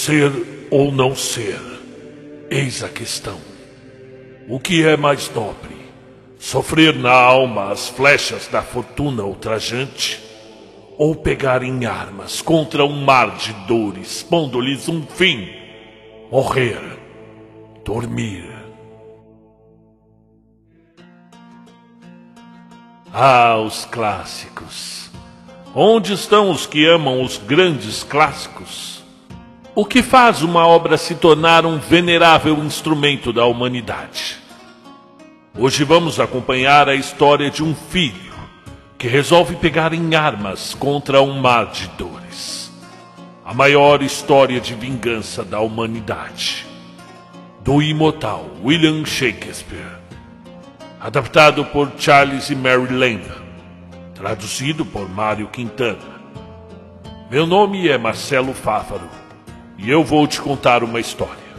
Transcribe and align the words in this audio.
Ser 0.00 0.32
ou 0.70 0.90
não 0.90 1.14
ser, 1.14 1.60
eis 2.50 2.82
a 2.82 2.88
questão. 2.88 3.38
O 4.48 4.58
que 4.58 4.82
é 4.82 4.96
mais 4.96 5.30
nobre? 5.34 5.76
Sofrer 6.38 6.96
na 6.96 7.12
alma 7.12 7.70
as 7.70 7.90
flechas 7.90 8.48
da 8.48 8.62
fortuna 8.62 9.24
ultrajante? 9.24 10.18
Ou 10.96 11.14
pegar 11.14 11.62
em 11.62 11.84
armas 11.84 12.40
contra 12.40 12.82
um 12.82 13.04
mar 13.04 13.36
de 13.36 13.52
dores, 13.66 14.22
pondo-lhes 14.22 14.88
um 14.88 15.02
fim? 15.02 15.50
Morrer, 16.32 16.80
dormir. 17.84 18.50
Ah, 23.12 23.58
os 23.58 23.84
clássicos. 23.84 25.10
Onde 25.74 26.14
estão 26.14 26.50
os 26.50 26.64
que 26.64 26.86
amam 26.86 27.22
os 27.22 27.36
grandes 27.36 28.02
clássicos? 28.02 28.99
O 29.72 29.84
que 29.84 30.02
faz 30.02 30.42
uma 30.42 30.66
obra 30.66 30.96
se 30.96 31.14
tornar 31.14 31.64
um 31.64 31.78
venerável 31.78 32.56
instrumento 32.58 33.32
da 33.32 33.44
humanidade? 33.44 34.36
Hoje 35.56 35.84
vamos 35.84 36.18
acompanhar 36.18 36.88
a 36.88 36.94
história 36.96 37.48
de 37.48 37.62
um 37.62 37.72
filho 37.72 38.34
que 38.98 39.06
resolve 39.06 39.54
pegar 39.54 39.94
em 39.94 40.16
armas 40.16 40.74
contra 40.74 41.22
um 41.22 41.38
mar 41.38 41.66
de 41.66 41.86
dores. 41.90 42.72
A 43.44 43.54
maior 43.54 44.02
história 44.02 44.60
de 44.60 44.74
vingança 44.74 45.44
da 45.44 45.60
humanidade. 45.60 46.66
Do 47.62 47.80
imortal 47.80 48.46
William 48.64 49.04
Shakespeare. 49.04 50.00
Adaptado 51.00 51.64
por 51.66 51.92
Charles 51.96 52.50
e 52.50 52.56
Mary 52.56 52.92
Lamb. 52.92 53.22
Traduzido 54.16 54.84
por 54.84 55.08
Mário 55.08 55.46
Quintana. 55.46 56.20
Meu 57.30 57.46
nome 57.46 57.88
é 57.88 57.96
Marcelo 57.96 58.52
Fáfaro 58.52 59.19
e 59.82 59.90
eu 59.90 60.04
vou 60.04 60.26
te 60.26 60.40
contar 60.40 60.84
uma 60.84 61.00
história. 61.00 61.50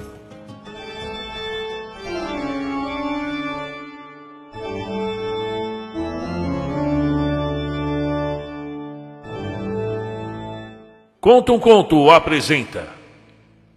Conta 11.20 11.52
um 11.52 11.60
Conto 11.60 12.10
apresenta 12.10 12.88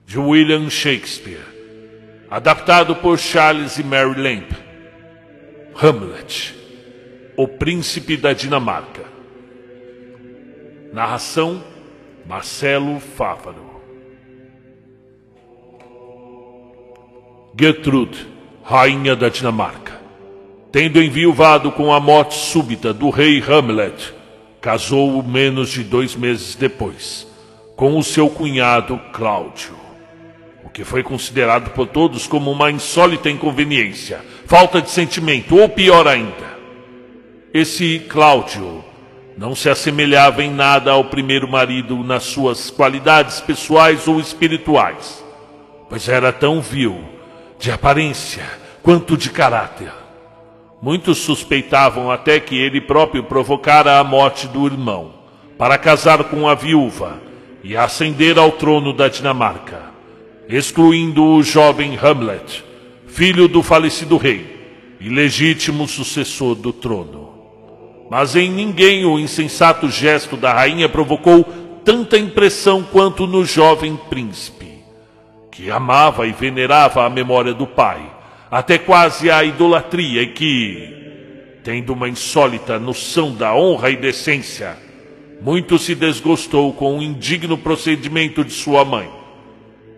de 0.07 0.19
William 0.19 0.69
Shakespeare, 0.71 1.45
adaptado 2.31 2.97
por 2.97 3.19
Charles 3.19 3.79
e 3.79 3.83
Mary 3.83 4.21
Lamb. 4.21 4.49
Hamlet, 5.75 6.55
o 7.37 7.49
príncipe 7.49 8.17
da 8.17 8.33
Dinamarca. 8.33 9.05
Narração 10.93 11.63
Marcelo 12.27 13.01
Fávaro. 13.01 13.74
Gertrude, 17.57 18.27
rainha 18.65 19.15
da 19.15 19.29
Dinamarca, 19.29 20.01
tendo 20.73 21.01
enviuvado 21.01 21.71
com 21.71 21.93
a 21.93 22.01
morte 22.01 22.35
súbita 22.35 22.93
do 22.93 23.11
rei 23.11 23.41
Hamlet, 23.41 24.13
casou 24.61 25.23
menos 25.23 25.69
de 25.69 25.85
dois 25.85 26.17
meses 26.17 26.57
depois 26.57 27.33
com 27.77 27.97
o 27.97 28.03
seu 28.03 28.29
cunhado 28.29 29.01
Cláudio, 29.13 29.77
o 30.65 30.69
que 30.69 30.83
foi 30.83 31.05
considerado 31.05 31.71
por 31.71 31.87
todos 31.87 32.27
como 32.27 32.51
uma 32.51 32.73
insólita 32.73 33.31
inconveniência, 33.31 34.21
falta 34.47 34.83
de 34.83 34.91
sentimento 34.91 35.57
ou 35.57 35.69
pior 35.69 36.09
ainda. 36.09 36.59
Esse 37.53 38.01
Cláudio 38.09 38.85
não 39.39 39.55
se 39.55 39.71
assemelhava 39.71 40.43
em 40.43 40.51
nada 40.51 40.91
ao 40.91 41.05
primeiro 41.05 41.49
marido 41.49 42.03
nas 42.03 42.25
suas 42.25 42.69
qualidades 42.69 43.41
pessoais 43.41 44.09
ou 44.09 44.19
espirituais, 44.19 45.25
pois 45.89 46.09
era 46.09 46.33
tão 46.33 46.61
vil 46.61 47.14
de 47.59 47.71
aparência 47.71 48.45
quanto 48.83 49.17
de 49.17 49.31
caráter. 49.31 49.93
Muitos 50.83 51.19
suspeitavam 51.19 52.11
até 52.11 52.39
que 52.39 52.57
ele 52.57 52.81
próprio 52.81 53.25
provocara 53.25 53.99
a 53.99 54.05
morte 54.05 54.47
do 54.47 54.67
irmão 54.67 55.15
para 55.57 55.79
casar 55.79 56.25
com 56.25 56.49
a 56.49 56.55
viúva 56.55 57.19
e 57.63 57.77
ascender 57.77 58.39
ao 58.39 58.53
trono 58.53 58.93
da 58.93 59.09
Dinamarca, 59.09 59.83
excluindo 60.49 61.25
o 61.25 61.43
jovem 61.43 61.97
Hamlet, 61.97 62.63
filho 63.07 63.49
do 63.49 63.63
falecido 63.63 64.17
rei 64.19 64.55
e 65.01 65.09
legítimo 65.09 65.89
sucessor 65.89 66.55
do 66.55 66.73
trono. 66.73 67.33
Mas 68.11 68.37
em 68.37 68.51
ninguém 68.51 69.05
o 69.05 69.19
insensato 69.19 69.89
gesto 69.89 70.37
da 70.37 70.53
rainha 70.53 70.89
provocou 70.89 71.45
tanta 71.85 72.19
impressão 72.19 72.83
quanto 72.83 73.27
no 73.27 73.45
jovem 73.45 73.97
príncipe, 74.09 74.64
que 75.55 75.71
amava 75.71 76.27
e 76.27 76.33
venerava 76.33 77.07
a 77.07 77.09
memória 77.09 77.55
do 77.55 77.65
pai, 77.65 78.03
até 78.51 78.77
quase 78.77 79.31
a 79.31 79.45
idolatria 79.45 80.21
e 80.21 80.27
que, 80.27 80.93
tendo 81.63 81.93
uma 81.93 82.09
insólita 82.09 82.77
noção 82.77 83.33
da 83.33 83.55
honra 83.55 83.89
e 83.91 83.97
decência, 83.97 84.77
muito 85.41 85.79
se 85.79 85.95
desgostou 85.95 86.73
com 86.73 86.99
o 86.99 87.03
indigno 87.03 87.57
procedimento 87.57 88.45
de 88.45 88.53
sua 88.53 88.85
mãe, 88.85 89.09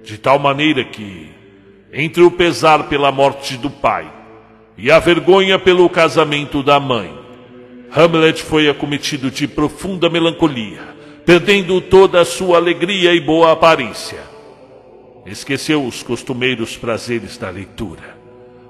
de 0.04 0.18
tal 0.18 0.38
maneira 0.38 0.84
que, 0.84 1.30
entre 1.90 2.22
o 2.22 2.30
pesar 2.30 2.84
pela 2.84 3.10
morte 3.10 3.56
do 3.56 3.70
pai 3.70 4.12
e 4.76 4.90
a 4.90 4.98
vergonha 4.98 5.58
pelo 5.58 5.88
casamento 5.88 6.62
da 6.62 6.78
mãe, 6.78 7.18
Hamlet 7.90 8.42
foi 8.42 8.68
acometido 8.68 9.30
de 9.30 9.48
profunda 9.48 10.10
melancolia, 10.10 10.82
perdendo 11.24 11.80
toda 11.80 12.20
a 12.20 12.26
sua 12.26 12.58
alegria 12.58 13.14
e 13.14 13.20
boa 13.20 13.52
aparência. 13.52 14.35
Esqueceu 15.26 15.84
os 15.84 16.04
costumeiros 16.04 16.76
prazeres 16.76 17.36
da 17.36 17.50
leitura, 17.50 18.16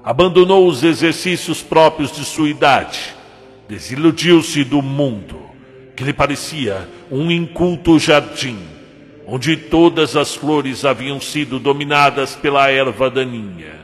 abandonou 0.03 0.67
os 0.67 0.83
exercícios 0.83 1.61
próprios 1.61 2.11
de 2.11 2.25
sua 2.25 2.49
idade, 2.49 3.15
desiludiu-se 3.69 4.63
do 4.63 4.81
mundo 4.81 5.39
que 5.95 6.03
lhe 6.03 6.13
parecia 6.13 6.89
um 7.11 7.29
inculto 7.29 7.99
jardim, 7.99 8.57
onde 9.25 9.57
todas 9.57 10.15
as 10.15 10.35
flores 10.35 10.85
haviam 10.85 11.19
sido 11.19 11.59
dominadas 11.59 12.35
pela 12.35 12.69
erva 12.69 13.09
daninha. 13.09 13.81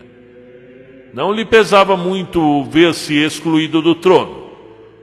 Não 1.14 1.32
lhe 1.32 1.46
pesava 1.46 1.96
muito 1.96 2.64
ver-se 2.66 3.16
excluído 3.16 3.82
do 3.82 3.94
trono. 3.94 4.52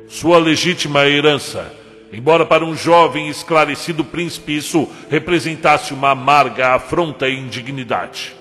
Sua 0.09 0.39
legítima 0.39 1.07
herança, 1.07 1.73
embora 2.13 2.45
para 2.45 2.65
um 2.65 2.77
jovem 2.77 3.29
esclarecido 3.29 4.05
príncipe 4.05 4.57
isso 4.57 4.89
representasse 5.11 5.95
uma 5.95 6.11
amarga 6.11 6.75
afronta 6.75 7.29
e 7.29 7.39
indignidade. 7.39 8.35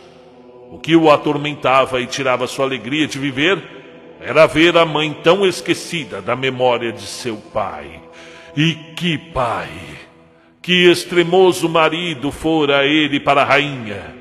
O 0.71 0.77
que 0.77 0.95
o 0.95 1.11
atormentava 1.11 1.99
e 1.99 2.05
tirava 2.05 2.47
sua 2.47 2.65
alegria 2.65 3.07
de 3.07 3.17
viver 3.17 3.61
era 4.19 4.45
ver 4.45 4.77
a 4.77 4.85
mãe 4.85 5.15
tão 5.23 5.45
esquecida 5.45 6.21
da 6.21 6.35
memória 6.35 6.91
de 6.91 7.03
seu 7.03 7.37
pai 7.37 8.01
e 8.55 8.73
que 8.95 9.17
pai! 9.17 9.69
Que 10.61 10.89
extremoso 10.89 11.69
marido 11.69 12.31
fora 12.31 12.85
ele 12.85 13.19
para 13.19 13.41
a 13.41 13.45
rainha! 13.45 14.15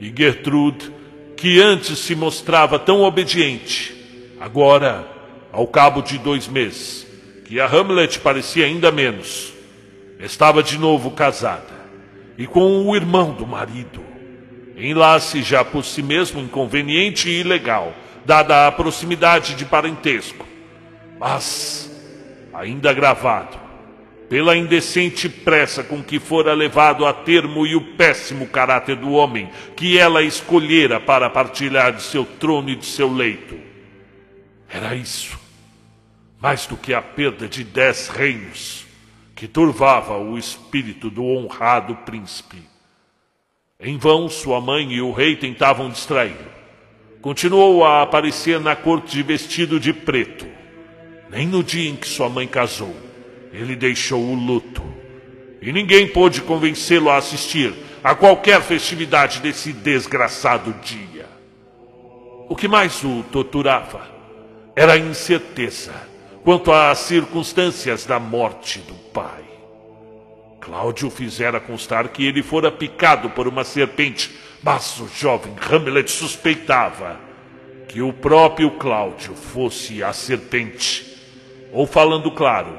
E 0.00 0.12
Gertrude, 0.14 0.92
que 1.36 1.60
antes 1.60 1.98
se 1.98 2.14
mostrava 2.14 2.78
tão 2.78 3.02
obediente, 3.02 3.94
agora, 4.40 5.06
ao 5.52 5.66
cabo 5.66 6.02
de 6.02 6.18
dois 6.18 6.48
meses, 6.48 7.05
que 7.46 7.60
a 7.60 7.66
Hamlet 7.66 8.18
parecia 8.18 8.66
ainda 8.66 8.90
menos, 8.90 9.52
estava 10.18 10.64
de 10.64 10.76
novo 10.76 11.12
casada 11.12 11.86
e 12.36 12.44
com 12.44 12.84
o 12.84 12.96
irmão 12.96 13.32
do 13.32 13.46
marido. 13.46 14.04
Enlace 14.76 15.42
já 15.42 15.64
por 15.64 15.84
si 15.84 16.02
mesmo 16.02 16.40
inconveniente 16.40 17.30
e 17.30 17.40
ilegal, 17.40 17.94
dada 18.24 18.66
a 18.66 18.72
proximidade 18.72 19.54
de 19.54 19.64
parentesco, 19.64 20.44
mas 21.18 21.90
ainda 22.52 22.92
gravado 22.92 23.56
pela 24.28 24.56
indecente 24.56 25.28
pressa 25.28 25.84
com 25.84 26.02
que 26.02 26.18
fora 26.18 26.52
levado 26.52 27.06
a 27.06 27.12
termo 27.12 27.64
e 27.64 27.76
o 27.76 27.94
péssimo 27.94 28.48
caráter 28.48 28.96
do 28.96 29.12
homem 29.12 29.48
que 29.76 29.96
ela 29.96 30.20
escolhera 30.20 30.98
para 30.98 31.30
partilhar 31.30 31.92
de 31.92 32.02
seu 32.02 32.24
trono 32.24 32.70
e 32.70 32.74
de 32.74 32.86
seu 32.86 33.10
leito. 33.12 33.56
Era 34.68 34.96
isso, 34.96 35.38
mais 36.40 36.66
do 36.66 36.76
que 36.76 36.92
a 36.92 37.02
perda 37.02 37.48
de 37.48 37.64
dez 37.64 38.08
reinos, 38.08 38.86
que 39.34 39.46
turvava 39.46 40.16
o 40.18 40.38
espírito 40.38 41.10
do 41.10 41.24
honrado 41.24 41.94
príncipe. 41.96 42.62
Em 43.78 43.98
vão, 43.98 44.28
sua 44.28 44.60
mãe 44.60 44.92
e 44.92 45.00
o 45.00 45.12
rei 45.12 45.36
tentavam 45.36 45.90
distraí-lo. 45.90 46.56
Continuou 47.20 47.84
a 47.84 48.02
aparecer 48.02 48.60
na 48.60 48.74
corte 48.76 49.22
vestido 49.22 49.78
de 49.78 49.92
preto, 49.92 50.46
nem 51.30 51.46
no 51.46 51.62
dia 51.62 51.90
em 51.90 51.96
que 51.96 52.06
sua 52.06 52.28
mãe 52.28 52.46
casou 52.46 53.06
ele 53.56 53.74
deixou 53.74 54.22
o 54.22 54.34
luto. 54.34 54.82
E 55.60 55.72
ninguém 55.72 56.06
pôde 56.06 56.42
convencê-lo 56.42 57.10
a 57.10 57.16
assistir 57.16 57.74
a 58.04 58.14
qualquer 58.14 58.60
festividade 58.60 59.40
desse 59.40 59.72
desgraçado 59.72 60.74
dia. 60.82 61.26
O 62.48 62.54
que 62.54 62.68
mais 62.68 63.02
o 63.02 63.24
torturava 63.32 64.08
era 64.76 64.92
a 64.92 64.98
incerteza 64.98 65.94
quanto 66.46 66.70
às 66.70 66.98
circunstâncias 66.98 68.06
da 68.06 68.20
morte 68.20 68.78
do 68.78 68.94
pai. 69.12 69.42
Cláudio 70.60 71.10
fizera 71.10 71.58
constar 71.58 72.10
que 72.10 72.24
ele 72.24 72.40
fora 72.40 72.70
picado 72.70 73.30
por 73.30 73.48
uma 73.48 73.64
serpente, 73.64 74.32
mas 74.62 75.00
o 75.00 75.08
jovem 75.08 75.56
Hamlet 75.68 76.08
suspeitava 76.08 77.18
que 77.88 78.00
o 78.00 78.12
próprio 78.12 78.70
Cláudio 78.78 79.34
fosse 79.34 80.04
a 80.04 80.12
serpente, 80.12 81.18
ou 81.72 81.84
falando 81.84 82.30
claro, 82.30 82.78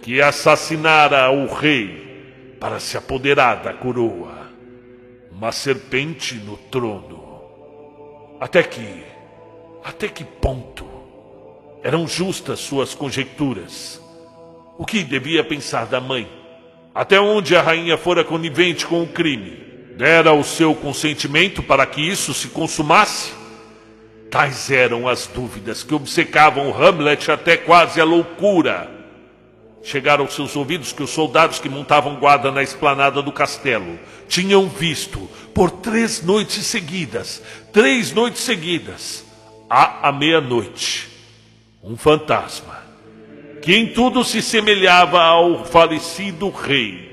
que 0.00 0.22
assassinara 0.22 1.30
o 1.30 1.52
rei 1.52 2.56
para 2.58 2.80
se 2.80 2.96
apoderar 2.96 3.56
da 3.56 3.74
coroa. 3.74 4.50
Uma 5.30 5.52
serpente 5.52 6.36
no 6.36 6.56
trono. 6.56 7.42
Até 8.40 8.62
que, 8.62 9.04
até 9.84 10.08
que 10.08 10.24
ponto 10.24 10.85
eram 11.82 12.06
justas 12.06 12.60
suas 12.60 12.94
conjecturas? 12.94 14.00
O 14.78 14.84
que 14.84 15.02
devia 15.02 15.42
pensar 15.44 15.86
da 15.86 16.00
mãe? 16.00 16.28
Até 16.94 17.20
onde 17.20 17.54
a 17.56 17.62
rainha 17.62 17.96
fora 17.96 18.24
conivente 18.24 18.86
com 18.86 19.02
o 19.02 19.06
crime? 19.06 19.64
Dera 19.96 20.32
o 20.32 20.44
seu 20.44 20.74
consentimento 20.74 21.62
para 21.62 21.86
que 21.86 22.00
isso 22.00 22.34
se 22.34 22.48
consumasse? 22.48 23.32
Tais 24.30 24.70
eram 24.70 25.08
as 25.08 25.26
dúvidas 25.26 25.82
que 25.82 25.94
obcecavam 25.94 26.74
Hamlet 26.74 27.30
até 27.30 27.56
quase 27.56 28.00
a 28.00 28.04
loucura. 28.04 28.90
Chegaram 29.82 30.24
aos 30.24 30.34
seus 30.34 30.56
ouvidos 30.56 30.92
que 30.92 31.02
os 31.02 31.10
soldados 31.10 31.58
que 31.58 31.68
montavam 31.68 32.16
guarda 32.16 32.50
na 32.50 32.62
esplanada 32.62 33.22
do 33.22 33.30
castelo 33.30 33.98
tinham 34.28 34.68
visto, 34.68 35.30
por 35.54 35.70
três 35.70 36.22
noites 36.22 36.66
seguidas, 36.66 37.42
três 37.72 38.12
noites 38.12 38.42
seguidas, 38.42 39.24
à 39.70 40.12
meia-noite, 40.12 41.08
um 41.86 41.96
fantasma 41.96 42.84
que 43.62 43.74
em 43.74 43.86
tudo 43.86 44.24
se 44.24 44.42
semelhava 44.42 45.22
ao 45.22 45.64
falecido 45.64 46.50
rei. 46.50 47.06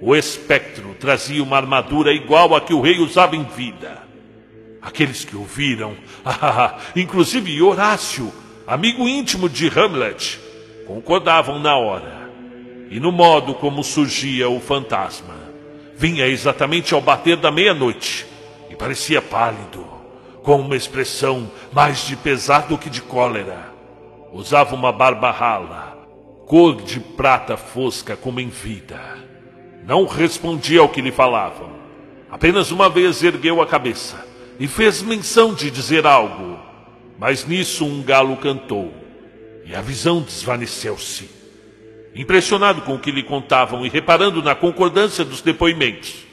O 0.00 0.14
espectro 0.14 0.94
trazia 0.98 1.42
uma 1.42 1.56
armadura 1.56 2.12
igual 2.12 2.54
a 2.54 2.60
que 2.60 2.72
o 2.72 2.80
rei 2.80 2.98
usava 2.98 3.36
em 3.36 3.44
vida. 3.44 4.02
Aqueles 4.80 5.24
que 5.24 5.36
o 5.36 5.44
viram, 5.44 5.96
inclusive 6.94 7.60
Horácio, 7.62 8.32
amigo 8.66 9.08
íntimo 9.08 9.48
de 9.48 9.68
Hamlet, 9.68 10.40
concordavam 10.86 11.58
na 11.58 11.76
hora 11.76 12.30
e 12.90 13.00
no 13.00 13.10
modo 13.10 13.54
como 13.54 13.82
surgia 13.82 14.48
o 14.48 14.60
fantasma. 14.60 15.34
Vinha 15.96 16.26
exatamente 16.26 16.94
ao 16.94 17.00
bater 17.00 17.36
da 17.36 17.50
meia-noite 17.50 18.26
e 18.70 18.76
parecia 18.76 19.22
pálido, 19.22 19.93
com 20.44 20.60
uma 20.60 20.76
expressão 20.76 21.50
mais 21.72 22.06
de 22.06 22.14
pesar 22.14 22.68
do 22.68 22.76
que 22.76 22.90
de 22.90 23.00
cólera. 23.00 23.72
Usava 24.30 24.74
uma 24.74 24.92
barba 24.92 25.30
rala, 25.30 25.96
cor 26.46 26.82
de 26.82 27.00
prata 27.00 27.56
fosca 27.56 28.14
como 28.14 28.38
em 28.38 28.48
vida. 28.48 29.00
Não 29.86 30.06
respondia 30.06 30.80
ao 30.80 30.88
que 30.88 31.00
lhe 31.00 31.10
falavam. 31.10 31.70
Apenas 32.30 32.70
uma 32.70 32.90
vez 32.90 33.22
ergueu 33.22 33.62
a 33.62 33.66
cabeça 33.66 34.26
e 34.60 34.68
fez 34.68 35.02
menção 35.02 35.54
de 35.54 35.70
dizer 35.70 36.06
algo. 36.06 36.58
Mas 37.18 37.46
nisso 37.46 37.86
um 37.86 38.02
galo 38.02 38.36
cantou 38.36 38.92
e 39.64 39.74
a 39.74 39.80
visão 39.80 40.20
desvaneceu-se. 40.20 41.30
Impressionado 42.14 42.82
com 42.82 42.94
o 42.94 42.98
que 42.98 43.10
lhe 43.10 43.22
contavam 43.22 43.84
e 43.86 43.88
reparando 43.88 44.42
na 44.42 44.54
concordância 44.54 45.24
dos 45.24 45.40
depoimentos, 45.40 46.26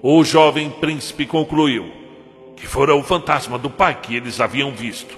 o 0.00 0.22
jovem 0.22 0.70
príncipe 0.70 1.26
concluiu 1.26 1.98
que 2.58 2.66
fora 2.66 2.94
o 2.94 3.02
fantasma 3.02 3.58
do 3.58 3.70
pai 3.70 3.98
que 4.00 4.14
eles 4.14 4.40
haviam 4.40 4.72
visto. 4.72 5.16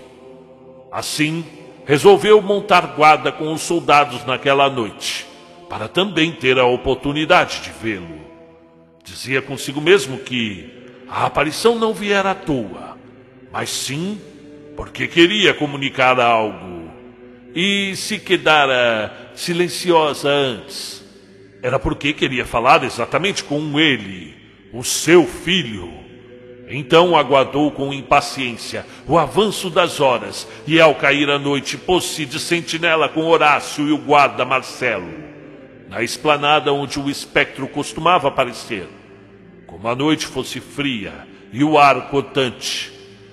Assim, 0.92 1.44
resolveu 1.86 2.40
montar 2.40 2.94
guarda 2.94 3.32
com 3.32 3.52
os 3.52 3.62
soldados 3.62 4.24
naquela 4.24 4.68
noite, 4.68 5.26
para 5.68 5.88
também 5.88 6.32
ter 6.32 6.58
a 6.58 6.66
oportunidade 6.66 7.60
de 7.62 7.70
vê-lo. 7.70 8.20
Dizia 9.02 9.42
consigo 9.42 9.80
mesmo 9.80 10.18
que 10.18 10.70
a 11.08 11.26
aparição 11.26 11.78
não 11.78 11.92
viera 11.92 12.30
à 12.30 12.34
toa, 12.34 12.96
mas 13.52 13.70
sim 13.70 14.20
porque 14.76 15.06
queria 15.06 15.52
comunicar 15.52 16.18
algo. 16.20 16.90
E 17.54 17.94
se 17.96 18.18
quedara 18.18 19.32
silenciosa 19.34 20.28
antes, 20.28 21.04
era 21.62 21.78
porque 21.78 22.12
queria 22.12 22.46
falar 22.46 22.84
exatamente 22.84 23.42
com 23.42 23.78
ele, 23.78 24.36
o 24.72 24.84
seu 24.84 25.26
filho. 25.26 25.99
Então 26.72 27.16
aguardou 27.16 27.72
com 27.72 27.92
impaciência 27.92 28.86
o 29.08 29.18
avanço 29.18 29.68
das 29.68 29.98
horas, 29.98 30.46
e 30.68 30.80
ao 30.80 30.94
cair 30.94 31.28
a 31.28 31.36
noite 31.36 31.76
pôs-se 31.76 32.24
de 32.24 32.38
sentinela 32.38 33.08
com 33.08 33.26
Horácio 33.26 33.88
e 33.88 33.92
o 33.92 33.98
guarda 33.98 34.44
Marcelo, 34.44 35.12
na 35.88 36.00
esplanada 36.00 36.72
onde 36.72 37.00
o 37.00 37.10
espectro 37.10 37.66
costumava 37.66 38.28
aparecer. 38.28 38.88
Como 39.66 39.88
a 39.88 39.96
noite 39.96 40.26
fosse 40.26 40.60
fria 40.60 41.26
e 41.52 41.64
o 41.64 41.76
ar 41.76 42.08
cortante, 42.08 42.92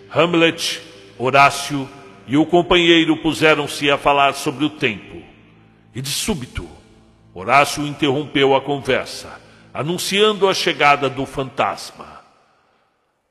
Hamlet, 0.09 0.81
Horácio 1.19 1.87
e 2.27 2.35
o 2.37 2.45
companheiro 2.45 3.17
puseram-se 3.17 3.91
a 3.91 3.99
falar 3.99 4.33
sobre 4.33 4.65
o 4.65 4.69
tempo. 4.69 5.21
E 5.93 6.01
de 6.01 6.09
súbito, 6.09 6.67
Horácio 7.35 7.85
interrompeu 7.85 8.55
a 8.55 8.61
conversa, 8.61 9.39
anunciando 9.71 10.47
a 10.47 10.55
chegada 10.55 11.07
do 11.07 11.23
fantasma 11.23 12.16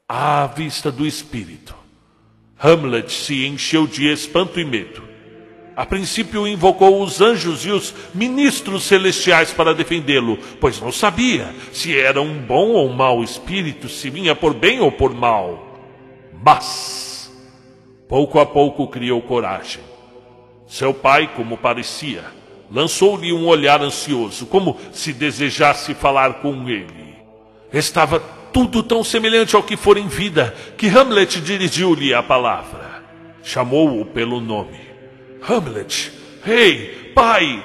à 0.08 0.46
vista 0.46 0.92
do 0.92 1.04
espírito. 1.04 1.74
Hamlet 2.58 3.12
se 3.12 3.46
encheu 3.46 3.86
de 3.86 4.06
espanto 4.06 4.60
e 4.60 4.64
medo. 4.64 5.02
A 5.74 5.84
princípio 5.84 6.46
invocou 6.46 7.02
os 7.02 7.20
anjos 7.20 7.66
e 7.66 7.70
os 7.70 7.92
ministros 8.14 8.84
celestiais 8.84 9.52
para 9.52 9.74
defendê-lo, 9.74 10.38
pois 10.58 10.80
não 10.80 10.90
sabia 10.90 11.54
se 11.70 11.98
era 11.98 12.22
um 12.22 12.38
bom 12.38 12.70
ou 12.70 12.88
mau 12.88 13.22
espírito, 13.22 13.88
se 13.88 14.08
vinha 14.08 14.34
por 14.34 14.54
bem 14.54 14.80
ou 14.80 14.90
por 14.90 15.12
mal. 15.12 15.76
Mas, 16.42 17.30
pouco 18.08 18.38
a 18.38 18.46
pouco 18.46 18.86
criou 18.88 19.20
coragem. 19.20 19.82
Seu 20.66 20.94
pai, 20.94 21.30
como 21.34 21.58
parecia, 21.58 22.24
lançou-lhe 22.70 23.32
um 23.32 23.46
olhar 23.46 23.82
ansioso, 23.82 24.46
como 24.46 24.78
se 24.92 25.12
desejasse 25.12 25.94
falar 25.94 26.34
com 26.34 26.68
ele. 26.68 27.16
Estava 27.70 28.35
tudo 28.56 28.82
tão 28.82 29.04
semelhante 29.04 29.54
ao 29.54 29.62
que 29.62 29.76
for 29.76 29.98
em 29.98 30.08
vida, 30.08 30.54
que 30.78 30.88
Hamlet 30.88 31.42
dirigiu-lhe 31.42 32.14
a 32.14 32.22
palavra. 32.22 33.04
Chamou-o 33.42 34.02
pelo 34.06 34.40
nome. 34.40 34.80
Hamlet, 35.46 36.10
rei, 36.42 37.12
pai, 37.14 37.62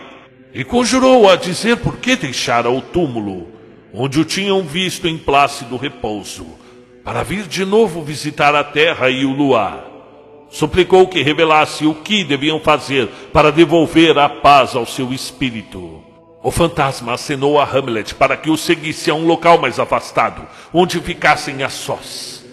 e 0.54 0.66
conjurou-o 0.66 1.30
a 1.30 1.38
dizer 1.38 1.78
por 1.78 1.96
que 1.96 2.18
deixara 2.18 2.70
o 2.70 2.82
túmulo, 2.82 3.48
onde 3.94 4.20
o 4.20 4.26
tinham 4.26 4.64
visto 4.64 5.08
em 5.08 5.18
plácido 5.18 5.78
repouso, 5.78 6.46
para 7.06 7.24
vir 7.24 7.48
de 7.48 7.64
novo 7.64 8.02
visitar 8.02 8.54
a 8.54 8.62
terra 8.62 9.10
e 9.10 9.24
o 9.24 9.32
luar. 9.32 9.86
Suplicou 10.50 11.08
que 11.08 11.24
revelasse 11.24 11.86
o 11.86 11.96
que 11.96 12.26
deviam 12.26 12.60
fazer 12.60 13.08
para 13.32 13.50
devolver 13.50 14.20
a 14.20 14.28
paz 14.28 14.76
ao 14.76 14.86
seu 14.86 15.14
espírito. 15.14 16.01
O 16.44 16.50
fantasma 16.50 17.14
acenou 17.14 17.60
a 17.60 17.64
Hamlet 17.64 18.16
para 18.16 18.36
que 18.36 18.50
o 18.50 18.58
seguisse 18.58 19.12
a 19.12 19.14
um 19.14 19.28
local 19.28 19.60
mais 19.60 19.80
afastado, 19.80 20.48
onde 20.74 21.00
ficassem 21.00 21.62
a 21.62 21.70
sós. 21.70 22.44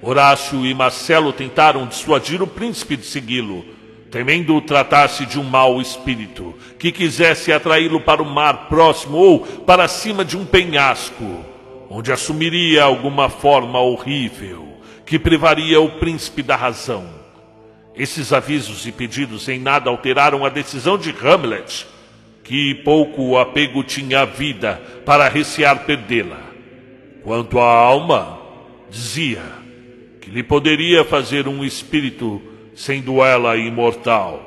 Horácio 0.00 0.64
e 0.64 0.72
Marcelo 0.72 1.32
tentaram 1.32 1.86
dissuadir 1.86 2.40
o 2.40 2.46
príncipe 2.46 2.96
de 2.96 3.04
segui-lo, 3.04 3.64
temendo 4.10 4.58
tratar-se 4.62 5.26
de 5.26 5.38
um 5.38 5.44
mau 5.44 5.78
espírito 5.78 6.54
que 6.78 6.90
quisesse 6.90 7.52
atraí-lo 7.52 8.00
para 8.00 8.22
o 8.22 8.24
mar 8.24 8.68
próximo 8.68 9.18
ou 9.18 9.40
para 9.40 9.86
cima 9.88 10.24
de 10.24 10.34
um 10.34 10.46
penhasco, 10.46 11.44
onde 11.90 12.10
assumiria 12.10 12.84
alguma 12.84 13.28
forma 13.28 13.78
horrível 13.78 14.66
que 15.04 15.18
privaria 15.18 15.80
o 15.80 15.98
príncipe 15.98 16.42
da 16.42 16.56
razão. 16.56 17.06
Esses 17.94 18.32
avisos 18.32 18.86
e 18.86 18.92
pedidos 18.92 19.48
em 19.48 19.58
nada 19.58 19.90
alteraram 19.90 20.46
a 20.46 20.48
decisão 20.48 20.96
de 20.96 21.10
Hamlet 21.10 21.86
que 22.48 22.74
pouco 22.76 23.36
apego 23.36 23.84
tinha 23.84 24.22
à 24.22 24.24
vida 24.24 24.80
para 25.04 25.28
recear 25.28 25.84
perdê-la. 25.84 26.40
Quanto 27.22 27.58
à 27.58 27.70
alma, 27.70 28.40
dizia 28.88 29.42
que 30.18 30.30
lhe 30.30 30.42
poderia 30.42 31.04
fazer 31.04 31.46
um 31.46 31.62
espírito, 31.62 32.40
sendo 32.74 33.22
ela 33.22 33.54
imortal. 33.58 34.42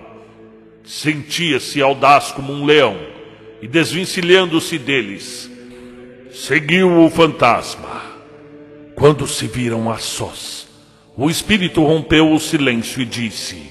Sentia-se 0.84 1.80
audaz 1.80 2.32
como 2.32 2.52
um 2.52 2.66
leão 2.66 2.98
e, 3.62 3.68
desvencilhando-se 3.68 4.80
deles, 4.80 5.52
seguiu 6.32 7.04
o 7.04 7.10
fantasma. 7.12 8.02
Quando 8.96 9.28
se 9.28 9.46
viram 9.46 9.92
a 9.92 10.00
sós, 10.00 10.68
o 11.16 11.30
espírito 11.30 11.84
rompeu 11.84 12.34
o 12.34 12.40
silêncio 12.40 13.00
e 13.00 13.06
disse 13.06 13.62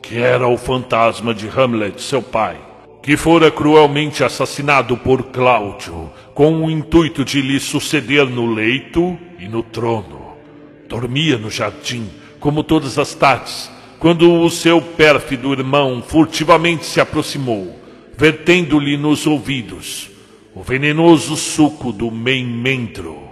que 0.00 0.18
era 0.18 0.46
o 0.46 0.56
fantasma 0.56 1.34
de 1.34 1.48
Hamlet, 1.48 2.00
seu 2.00 2.22
pai 2.22 2.70
que 3.02 3.16
fora 3.16 3.50
cruelmente 3.50 4.22
assassinado 4.22 4.96
por 4.96 5.24
Cláudio, 5.24 6.10
com 6.34 6.64
o 6.64 6.70
intuito 6.70 7.24
de 7.24 7.42
lhe 7.42 7.58
suceder 7.58 8.26
no 8.26 8.46
leito 8.46 9.18
e 9.40 9.48
no 9.48 9.62
trono. 9.62 10.36
Dormia 10.88 11.36
no 11.36 11.50
jardim, 11.50 12.08
como 12.38 12.62
todas 12.62 12.98
as 12.98 13.14
tardes, 13.14 13.70
quando 13.98 14.32
o 14.32 14.48
seu 14.50 14.80
pérfido 14.80 15.52
irmão 15.52 16.02
furtivamente 16.06 16.84
se 16.84 17.00
aproximou, 17.00 17.76
vertendo-lhe 18.16 18.96
nos 18.96 19.26
ouvidos 19.26 20.10
o 20.54 20.62
venenoso 20.62 21.34
suco 21.34 21.92
do 21.92 22.10
memendro, 22.10 23.31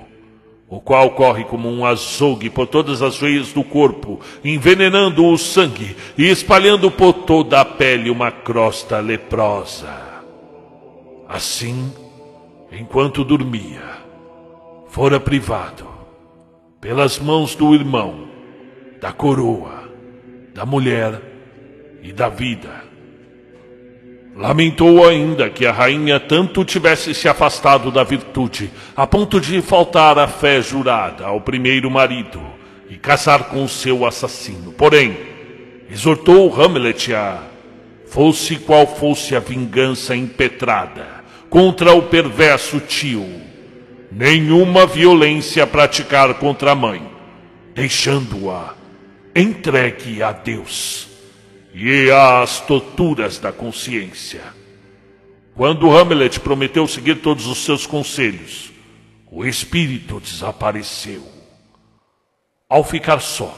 o 0.71 0.81
qual 0.81 1.11
corre 1.11 1.43
como 1.43 1.69
um 1.69 1.85
azogue 1.85 2.49
por 2.49 2.69
todas 2.69 3.03
as 3.03 3.19
veias 3.19 3.53
do 3.53 3.65
corpo, 3.65 4.21
envenenando 4.45 5.27
o 5.27 5.37
sangue 5.37 5.97
e 6.17 6.31
espalhando 6.31 6.89
por 6.93 7.13
toda 7.13 7.61
a 7.61 7.65
pele 7.65 8.09
uma 8.09 8.31
crosta 8.31 9.01
leprosa. 9.01 9.93
Assim, 11.29 11.93
enquanto 12.71 13.25
dormia, 13.25 13.83
fora 14.89 15.19
privado, 15.19 15.89
pelas 16.81 17.19
mãos 17.19 17.57
do 17.57 17.75
irmão, 17.75 18.29
da 19.01 19.13
coroa, 19.13 19.91
da 20.55 20.65
mulher 20.65 21.21
e 22.01 22.13
da 22.13 22.29
vida 22.29 22.80
Lamentou 24.41 25.07
ainda 25.07 25.51
que 25.51 25.67
a 25.67 25.71
rainha 25.71 26.19
tanto 26.19 26.65
tivesse 26.65 27.13
se 27.13 27.29
afastado 27.29 27.91
da 27.91 28.03
virtude, 28.03 28.71
a 28.97 29.07
ponto 29.07 29.39
de 29.39 29.61
faltar 29.61 30.19
a 30.19 30.27
fé 30.27 30.63
jurada 30.63 31.27
ao 31.27 31.43
primeiro 31.43 31.91
marido 31.91 32.41
e 32.89 32.97
casar 32.97 33.51
com 33.51 33.69
seu 33.69 34.07
assassino. 34.07 34.73
Porém, 34.73 35.15
exortou 35.91 36.59
Hamlet 36.59 37.13
a, 37.13 37.43
fosse 38.07 38.57
qual 38.57 38.87
fosse 38.87 39.37
a 39.37 39.41
vingança 39.41 40.17
impetrada 40.17 41.23
contra 41.51 41.93
o 41.93 42.05
perverso 42.05 42.81
tio, 42.81 43.27
nenhuma 44.11 44.87
violência 44.87 45.67
praticar 45.67 46.33
contra 46.39 46.71
a 46.71 46.75
mãe, 46.75 47.03
deixando-a 47.75 48.73
entregue 49.37 50.23
a 50.23 50.33
Deus 50.33 51.10
e 51.75 52.11
às 52.11 52.61
torturas 52.61 53.39
da 53.39 53.53
consciência. 53.53 54.43
Quando 55.55 55.91
Hamlet 55.91 56.41
prometeu 56.41 56.87
seguir 56.87 57.17
todos 57.17 57.47
os 57.47 57.59
seus 57.59 57.87
conselhos, 57.87 58.73
o 59.31 59.45
espírito 59.45 60.21
desapareceu. 60.21 61.23
Ao 62.69 62.83
ficar 62.83 63.21
só, 63.21 63.57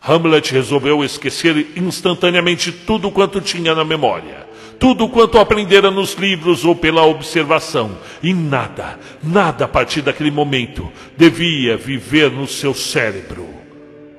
Hamlet 0.00 0.52
resolveu 0.52 1.04
esquecer 1.04 1.72
instantaneamente 1.76 2.72
tudo 2.72 3.10
quanto 3.10 3.40
tinha 3.40 3.74
na 3.74 3.84
memória, 3.84 4.46
tudo 4.78 5.08
quanto 5.08 5.38
aprendera 5.38 5.90
nos 5.90 6.14
livros 6.14 6.64
ou 6.64 6.74
pela 6.74 7.04
observação, 7.04 7.98
e 8.22 8.32
nada, 8.32 8.98
nada 9.22 9.64
a 9.64 9.68
partir 9.68 10.02
daquele 10.02 10.30
momento 10.30 10.90
devia 11.16 11.76
viver 11.76 12.30
no 12.30 12.46
seu 12.46 12.72
cérebro, 12.72 13.48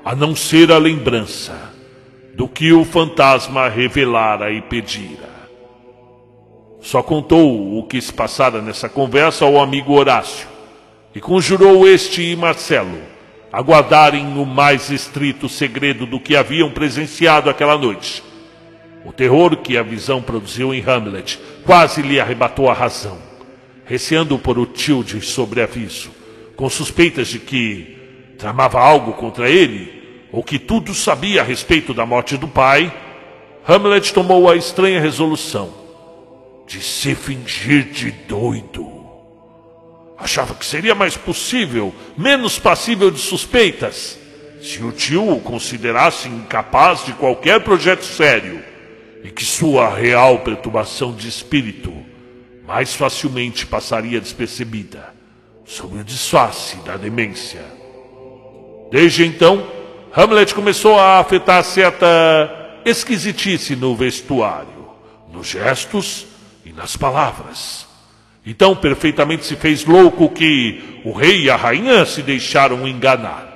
a 0.03 0.13
não 0.15 0.35
ser 0.35 0.71
a 0.71 0.77
lembrança 0.77 1.78
do 2.39 2.48
que 2.48 2.72
o 2.72 2.86
fantasma 2.86 3.67
revelara 3.67 4.50
e 4.50 4.62
pedira. 4.62 5.27
Só 6.79 7.03
contou 7.03 7.77
o 7.77 7.84
que 7.84 8.00
se 8.01 8.13
passara 8.13 8.62
nessa 8.62 8.88
conversa 8.88 9.43
ao 9.43 9.60
amigo 9.60 9.91
Horácio 9.91 10.48
e 11.13 11.19
conjurou 11.19 11.86
este 11.86 12.22
e 12.22 12.38
Marcelo 12.38 12.98
a 13.51 13.62
guardarem 13.62 14.25
o 14.38 14.46
mais 14.46 14.89
estrito 14.89 15.50
segredo 15.50 16.05
do 16.05 16.17
que 16.17 16.34
haviam 16.34 16.72
presenciado 16.72 17.50
aquela 17.50 17.77
noite. 17.77 18.24
O 19.03 19.12
terror 19.12 19.58
que 19.58 19.77
a 19.77 19.84
visão 19.84 20.22
produziu 20.22 20.74
em 20.74 20.81
Hamlet 20.81 21.38
quase 21.65 22.01
lhe 22.01 22.22
arrebatou 22.22 22.69
a 22.69 22.74
razão, 22.74 23.17
receando 23.84 24.39
por 24.39 24.58
o 24.58 24.65
tio 24.65 25.03
de 25.03 25.19
sobreaviso, 25.19 26.10
com 26.55 26.69
suspeitas 26.69 27.27
de 27.27 27.38
que 27.38 27.98
tramava 28.38 28.79
algo 28.79 29.12
contra 29.12 29.50
ele 29.50 29.98
ou 30.31 30.43
que 30.43 30.59
tudo 30.59 30.93
sabia 30.93 31.41
a 31.41 31.43
respeito 31.43 31.93
da 31.93 32.05
morte 32.05 32.38
do 32.38 32.48
pai, 32.48 32.93
Hamlet 33.67 34.13
tomou 34.13 34.50
a 34.50 34.55
estranha 34.55 35.00
resolução 35.00 35.74
de 36.67 36.81
se 36.81 37.15
fingir 37.15 37.86
de 37.86 38.12
doido. 38.12 38.88
Achava 40.17 40.53
que 40.53 40.65
seria 40.65 40.93
mais 40.93 41.15
possível, 41.15 41.93
menos 42.17 42.59
passível 42.59 43.09
de 43.09 43.19
suspeitas, 43.19 44.19
se 44.62 44.83
o 44.83 44.91
tio 44.91 45.31
o 45.31 45.39
considerasse 45.39 46.27
incapaz 46.27 47.05
de 47.05 47.13
qualquer 47.13 47.63
projeto 47.63 48.03
sério 48.03 48.62
e 49.24 49.29
que 49.29 49.45
sua 49.45 49.89
real 49.89 50.39
perturbação 50.39 51.13
de 51.13 51.27
espírito 51.27 51.93
mais 52.67 52.93
facilmente 52.93 53.65
passaria 53.65 54.19
despercebida 54.21 55.13
sob 55.65 56.00
o 56.00 56.03
disfarce 56.03 56.75
da 56.77 56.98
demência. 56.98 57.63
Desde 58.91 59.25
então, 59.25 59.78
Hamlet 60.11 60.55
começou 60.55 60.97
a 60.97 61.19
afetar 61.19 61.63
certa 61.63 62.07
esquisitice 62.83 63.75
no 63.75 63.95
vestuário, 63.95 64.89
nos 65.31 65.47
gestos 65.47 66.25
e 66.65 66.73
nas 66.73 66.97
palavras. 66.97 67.87
Então 68.43 68.75
perfeitamente 68.75 69.45
se 69.45 69.55
fez 69.55 69.85
louco 69.85 70.27
que 70.29 71.01
o 71.05 71.11
rei 71.11 71.43
e 71.43 71.49
a 71.49 71.55
rainha 71.55 72.05
se 72.05 72.23
deixaram 72.23 72.87
enganar. 72.87 73.55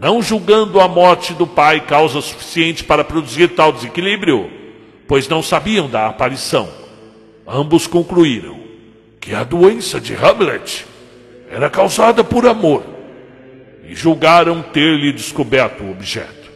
Não 0.00 0.22
julgando 0.22 0.80
a 0.80 0.86
morte 0.86 1.34
do 1.34 1.46
pai 1.46 1.80
causa 1.80 2.20
suficiente 2.20 2.84
para 2.84 3.02
produzir 3.02 3.48
tal 3.48 3.72
desequilíbrio, 3.72 4.48
pois 5.08 5.26
não 5.28 5.42
sabiam 5.42 5.88
da 5.88 6.06
aparição. 6.06 6.68
Ambos 7.46 7.88
concluíram 7.88 8.60
que 9.20 9.34
a 9.34 9.42
doença 9.42 10.00
de 10.00 10.14
Hamlet 10.14 10.86
era 11.50 11.68
causada 11.68 12.22
por 12.22 12.46
amor 12.46 12.93
e 13.86 13.94
julgaram 13.94 14.62
ter-lhe 14.62 15.12
descoberto 15.12 15.82
o 15.82 15.90
objeto. 15.90 16.50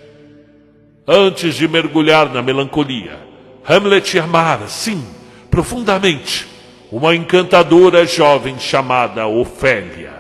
Antes 1.07 1.55
de 1.55 1.67
mergulhar 1.67 2.33
na 2.33 2.43
melancolia, 2.43 3.19
Hamlet 3.67 4.19
amara, 4.19 4.67
sim, 4.69 5.05
profundamente, 5.51 6.47
uma 6.91 7.15
encantadora 7.15 8.07
jovem 8.07 8.59
chamada 8.59 9.27
Ofélia, 9.27 10.13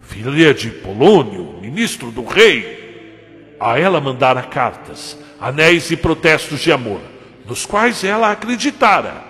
filha 0.00 0.52
de 0.52 0.70
Polônio, 0.70 1.60
ministro 1.60 2.10
do 2.10 2.24
rei. 2.24 3.54
A 3.58 3.78
ela 3.78 4.00
mandara 4.00 4.42
cartas, 4.42 5.18
anéis 5.40 5.90
e 5.90 5.96
protestos 5.96 6.60
de 6.60 6.70
amor, 6.70 7.00
nos 7.46 7.64
quais 7.64 8.04
ela 8.04 8.30
acreditara. 8.30 9.24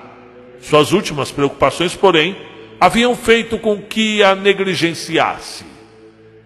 Suas 0.61 0.93
últimas 0.93 1.31
preocupações, 1.31 1.95
porém, 1.95 2.37
haviam 2.81 3.15
feito 3.15 3.59
com 3.59 3.81
que 3.81 4.23
a 4.23 4.35
negligenciasse 4.35 5.76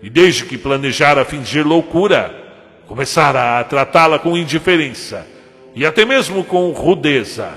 e 0.03 0.09
desde 0.09 0.45
que 0.45 0.57
planejara 0.57 1.25
fingir 1.25 1.67
loucura, 1.67 2.35
começara 2.87 3.61
a 3.61 3.65
tratá-la 3.65 4.19
com 4.19 4.37
indiferença 4.37 5.27
e 5.75 5.85
até 5.85 6.05
mesmo 6.05 6.43
com 6.43 6.71
rudeza. 6.71 7.53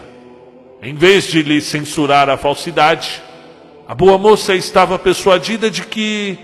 Em 0.81 0.93
vez 0.93 1.25
de 1.25 1.41
lhe 1.41 1.61
censurar 1.61 2.29
a 2.29 2.37
falsidade, 2.37 3.21
a 3.87 3.95
boa 3.95 4.17
moça 4.17 4.53
estava 4.53 4.99
persuadida 4.99 5.71
de 5.71 5.83
que 5.83 6.37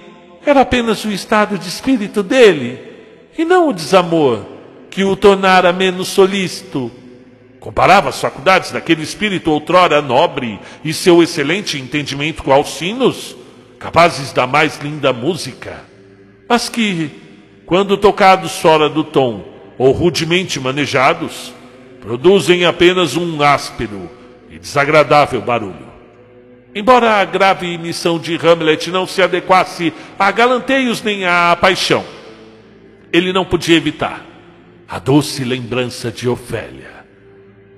era 0.45 0.61
apenas 0.61 1.03
o 1.03 1.11
estado 1.11 1.57
de 1.57 1.67
espírito 1.67 2.23
dele 2.23 2.79
e 3.37 3.43
não 3.43 3.67
o 3.67 3.73
desamor 3.73 4.45
que 4.89 5.03
o 5.03 5.15
tornara 5.15 5.73
menos 5.73 6.07
solícito. 6.07 6.89
Comparava 7.59 8.07
as 8.07 8.21
faculdades 8.21 8.71
daquele 8.71 9.03
espírito 9.03 9.51
outrora 9.51 10.01
nobre 10.01 10.57
e 10.83 10.93
seu 10.93 11.21
excelente 11.21 11.77
entendimento 11.77 12.41
com 12.41 12.53
Alcinos, 12.53 13.35
capazes 13.77 14.31
da 14.31 14.47
mais 14.47 14.79
linda 14.79 15.11
música 15.11 15.88
mas 16.49 16.67
que, 16.67 17.11
quando 17.67 17.95
tocados 17.95 18.57
fora 18.57 18.89
do 18.89 19.03
tom 19.03 19.45
ou 19.77 19.91
rudemente 19.91 20.59
manejados, 20.59 21.53
produzem 22.01 22.65
apenas 22.65 23.15
um 23.15 23.41
áspero 23.43 24.09
e 24.49 24.57
desagradável 24.57 25.41
barulho. 25.41 25.87
Embora 26.73 27.21
a 27.21 27.25
grave 27.25 27.77
missão 27.77 28.17
de 28.17 28.35
Hamlet 28.35 28.89
não 28.89 29.05
se 29.05 29.21
adequasse 29.21 29.93
a 30.17 30.31
galanteios 30.31 31.03
nem 31.03 31.25
à 31.25 31.55
paixão, 31.59 32.03
ele 33.13 33.31
não 33.31 33.45
podia 33.45 33.77
evitar 33.77 34.25
a 34.87 34.97
doce 34.97 35.43
lembrança 35.43 36.11
de 36.11 36.27
Ofélia. 36.27 37.05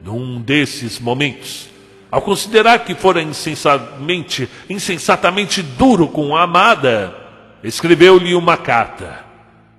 Num 0.01 0.42
desses 0.42 1.00
momentos, 1.00 1.70
ao 2.10 2.22
considerar 2.22 2.80
que 2.80 2.96
fora 2.96 3.22
insensatamente, 3.22 4.50
insensatamente 4.70 5.62
duro 5.62 6.08
com 6.08 6.36
a 6.36 6.44
amada, 6.44 7.21
escreveu-lhe 7.63 8.34
uma 8.36 8.58
carta, 8.58 9.24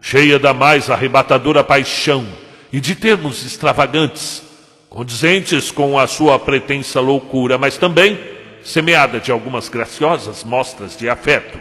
cheia 0.01 0.39
da 0.39 0.53
mais 0.53 0.91
arrebatadora 0.91 1.65
paixão 1.65 2.27
e 2.73 2.81
de 2.81 2.95
termos 2.95 3.45
extravagantes, 3.45 4.43
condizentes 4.89 5.71
com 5.71 5.99
a 5.99 6.07
sua 6.07 6.39
pretensa 6.39 7.01
loucura, 7.01 7.59
mas 7.59 7.77
também 7.77 8.19
semeada 8.63 9.19
de 9.19 9.33
algumas 9.33 9.69
graciosas 9.69 10.45
mostras 10.45 10.97
de 10.97 11.09
afeto, 11.09 11.59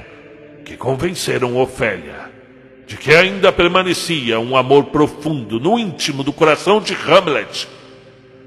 que 0.63 0.77
convenceram 0.77 1.57
Ofélia 1.57 2.31
de 2.91 2.97
que 2.97 3.15
ainda 3.15 3.53
permanecia 3.53 4.37
um 4.37 4.53
amor 4.53 4.87
profundo 4.87 5.61
no 5.61 5.79
íntimo 5.79 6.25
do 6.25 6.33
coração 6.33 6.81
de 6.81 6.93
Hamlet. 6.93 7.65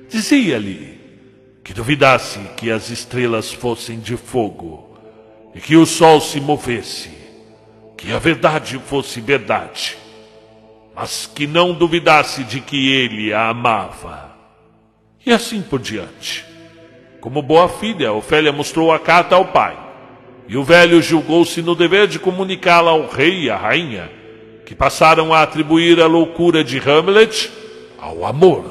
Dizia-lhe 0.07 1.01
que 1.65 1.73
duvidasse 1.73 2.39
que 2.55 2.71
as 2.71 2.91
estrelas 2.91 3.51
fossem 3.51 3.99
de 3.99 4.19
fogo 4.19 4.99
e 5.55 5.61
que 5.61 5.77
o 5.77 5.87
sol 5.87 6.21
se 6.21 6.43
movesse 6.43 7.09
que 7.97 8.13
a 8.13 8.19
verdade 8.19 8.79
fosse 8.87 9.21
verdade, 9.21 9.97
mas 10.95 11.31
que 11.33 11.47
não 11.47 11.73
duvidasse 11.73 12.45
de 12.45 12.61
que 12.61 12.93
ele 12.93 13.33
a 13.33 13.49
amava. 13.49 14.33
E 15.25 15.33
assim 15.33 15.63
por 15.63 15.81
diante. 15.81 16.45
Como 17.21 17.41
boa 17.41 17.69
filha, 17.69 18.13
Ofélia 18.13 18.53
mostrou 18.53 18.93
a 18.93 18.99
carta 18.99 19.35
ao 19.35 19.47
pai, 19.47 19.77
e 20.47 20.57
o 20.57 20.63
velho 20.63 21.01
julgou-se 21.01 21.63
no 21.63 21.75
dever 21.75 22.07
de 22.07 22.19
comunicá-la 22.19 22.91
ao 22.91 23.09
rei 23.09 23.45
e 23.45 23.51
à 23.51 23.57
rainha, 23.57 24.11
que 24.67 24.75
passaram 24.75 25.33
a 25.33 25.43
atribuir 25.43 26.01
a 26.01 26.07
loucura 26.07 26.63
de 26.63 26.79
Hamlet 26.79 27.51
ao 27.99 28.27
amor. 28.27 28.71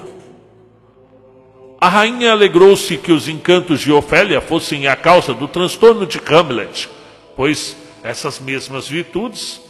A 1.81 1.89
rainha 1.89 2.31
alegrou-se 2.31 2.95
que 2.97 3.11
os 3.11 3.27
encantos 3.27 3.81
de 3.81 3.91
Ofélia 3.91 4.39
fossem 4.39 4.87
a 4.87 4.95
causa 4.95 5.33
do 5.33 5.47
transtorno 5.47 6.05
de 6.05 6.17
Hamlet, 6.19 6.87
pois 7.35 7.75
essas 8.03 8.39
mesmas 8.39 8.87
virtudes 8.87 9.61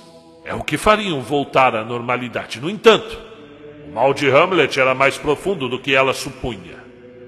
é 0.44 0.54
o 0.56 0.64
que 0.64 0.76
fariam 0.76 1.22
voltar 1.22 1.76
à 1.76 1.86
normalidade. 1.86 2.60
No 2.60 2.70
entanto, 2.70 3.18
o 3.88 3.92
mal 3.94 4.14
de 4.14 4.30
Hamlet 4.30 4.80
era 4.80 4.96
mais 4.96 5.18
profundo 5.18 5.70
do 5.70 5.80
que 5.80 5.94
ela 5.94 6.14
supunha. 6.14 6.84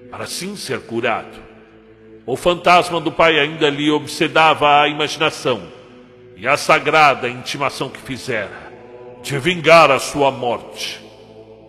Para 0.10 0.24
assim 0.24 0.56
ser 0.56 0.82
curado, 0.82 1.38
o 2.26 2.36
fantasma 2.36 3.00
do 3.00 3.12
pai 3.12 3.40
ainda 3.40 3.70
lhe 3.70 3.90
obsedava 3.92 4.82
a 4.82 4.88
imaginação 4.88 5.62
e 6.36 6.48
a 6.48 6.58
sagrada 6.58 7.30
intimação 7.30 7.88
que 7.88 8.00
fizera 8.00 8.74
de 9.22 9.38
vingar 9.38 9.92
a 9.92 10.00
sua 10.00 10.32
morte. 10.32 11.00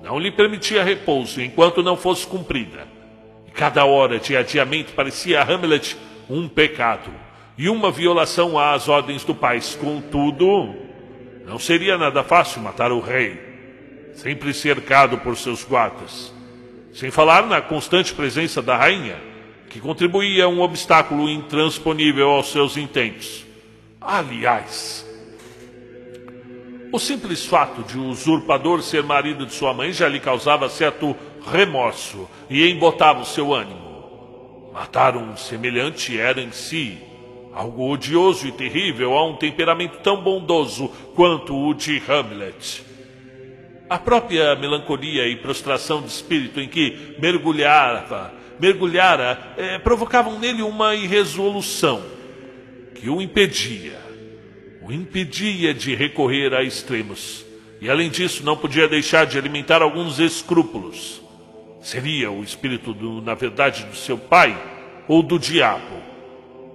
Não 0.02 0.19
lhe 0.19 0.31
permitia 0.31 0.83
repouso 0.83 1.43
enquanto 1.43 1.83
não 1.83 1.97
fosse 1.97 2.26
cumprida. 2.26 2.87
E 3.47 3.50
cada 3.50 3.85
hora 3.85 4.19
de 4.19 4.37
adiamento 4.37 4.93
parecia 4.95 5.40
a 5.40 5.45
Hamlet 5.45 5.97
um 6.28 6.49
pecado 6.49 7.25
e 7.59 7.69
uma 7.69 7.91
violação 7.91 8.59
às 8.59 8.89
ordens 8.89 9.25
do 9.25 9.35
pai. 9.35 9.61
Contudo, 9.81 10.75
não 11.47 11.59
seria 11.59 11.97
nada 11.97 12.23
fácil 12.23 12.61
matar 12.61 12.93
o 12.93 13.01
rei, 13.01 13.41
sempre 14.15 14.53
cercado 14.53 15.19
por 15.19 15.37
seus 15.37 15.65
guardas. 15.65 16.35
Sem 16.93 17.11
falar 17.11 17.47
na 17.47 17.61
constante 17.61 18.15
presença 18.15 18.63
da 18.63 18.77
rainha, 18.77 19.17
que 19.69 19.81
contribuía 19.81 20.49
um 20.49 20.61
obstáculo 20.61 21.29
intransponível 21.29 22.31
aos 22.31 22.51
seus 22.51 22.77
intentos. 22.77 23.45
Aliás, 24.01 25.07
o 26.93 26.99
simples 26.99 27.45
fato 27.45 27.83
de 27.83 27.99
o 27.99 28.07
usurpador 28.07 28.83
ser 28.83 29.03
marido 29.03 29.45
de 29.45 29.53
sua 29.53 29.75
mãe 29.75 29.93
já 29.93 30.09
lhe 30.09 30.21
causava 30.21 30.69
certo 30.69 31.17
remorso 31.53 32.29
e 32.49 32.67
embotava 32.71 33.21
o 33.21 33.27
seu 33.27 33.53
ânimo. 33.53 34.71
Matar 34.73 35.17
um 35.17 35.37
semelhante 35.37 36.19
era 36.19 36.41
em 36.41 36.53
si 36.53 36.99
algo 37.57 37.91
odioso 37.91 38.47
e 38.47 38.53
terrível 38.53 39.15
a 39.15 39.27
um 39.27 39.35
temperamento 39.35 39.99
tão 40.03 40.23
bondoso 40.23 40.89
quanto 41.15 41.57
o 41.57 41.73
de 41.73 42.03
Hamlet. 42.07 42.85
A 43.89 43.99
própria 43.99 44.55
melancolia 44.57 45.27
e 45.27 45.37
prostração 45.37 46.03
de 46.03 46.09
espírito 46.09 46.61
em 46.61 46.69
que 46.69 47.17
mergulhava, 47.19 48.35
mergulhara, 48.61 49.55
eh, 49.57 49.79
provocavam 49.79 50.39
nele 50.39 50.61
uma 50.61 50.95
irresolução 50.95 52.05
que 52.95 53.09
o 53.09 53.23
impedia, 53.23 53.99
o 54.83 54.93
impedia 54.93 55.73
de 55.73 55.95
recorrer 55.95 56.53
a 56.53 56.63
extremos. 56.63 57.47
E 57.81 57.89
além 57.89 58.11
disso, 58.11 58.45
não 58.45 58.57
podia 58.57 58.87
deixar 58.87 59.25
de 59.25 59.39
alimentar 59.39 59.81
alguns 59.81 60.19
escrúpulos. 60.19 61.23
Seria 61.81 62.31
o 62.31 62.43
espírito, 62.43 62.93
do, 62.93 63.23
na 63.23 63.35
verdade, 63.35 63.85
do 63.85 63.97
seu 63.97 64.19
pai 64.19 64.55
ou 65.09 65.23
do 65.23 65.39
diabo? 65.39 66.06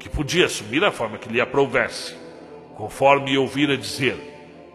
Que 0.01 0.10
podia 0.10 0.48
assumir 0.48 0.84
a 0.84 0.91
forma 0.91 1.20
que 1.20 1.29
lhe 1.29 1.39
aprovesse, 1.39 2.15
conforme 2.75 3.38
ouvira 3.38 3.77
dizer, 3.77 4.17